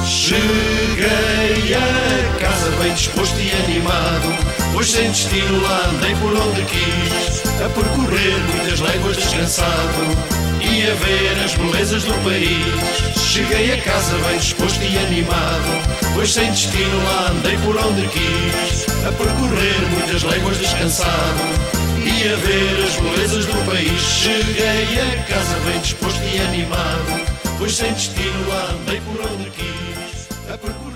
Cheguei 0.06 1.76
a 1.76 2.40
casa 2.42 2.70
bem 2.82 2.94
disposto 2.94 3.40
e 3.40 3.52
animado 3.64 4.38
Pois 4.74 4.92
sem 4.92 5.10
destino 5.10 5.62
lá 5.62 5.92
andei 5.94 6.14
por 6.16 6.36
onde 6.36 6.62
quis 6.64 7.42
A 7.64 7.70
percorrer 7.70 8.38
muitas 8.52 8.82
léguas 8.82 9.16
descansado 9.16 10.43
e 10.64 10.90
a 10.90 10.96
ver 10.96 11.44
as 11.44 11.54
belezas 11.56 12.04
do 12.04 12.14
país. 12.24 13.18
Cheguei 13.18 13.74
a 13.74 13.82
casa 13.82 14.16
bem 14.28 14.38
disposto 14.38 14.82
e 14.82 14.98
animado, 14.98 16.14
pois 16.14 16.32
sem 16.32 16.50
destino 16.50 17.04
lá 17.04 17.32
andei 17.32 17.58
por 17.58 17.78
onde 17.78 18.08
quis, 18.08 18.86
a 19.06 19.12
percorrer 19.12 19.82
muitas 19.92 20.24
léguas 20.24 20.58
descansado 20.58 21.74
e 22.06 22.28
a 22.28 22.36
ver 22.36 22.84
as 22.86 22.96
belezas 22.96 23.46
do 23.46 23.66
país. 23.70 24.02
Cheguei 24.02 25.00
a 25.02 25.24
casa 25.24 25.58
bem 25.66 25.80
disposto 25.80 26.22
e 26.34 26.40
animado, 26.42 27.26
pois 27.58 27.76
sem 27.76 27.92
destino 27.94 28.50
lá 28.50 28.76
andei 28.80 29.02
por 29.02 29.22
onde 29.22 29.50
quis, 29.50 30.28
a 30.54 30.58
percorrer 30.58 30.93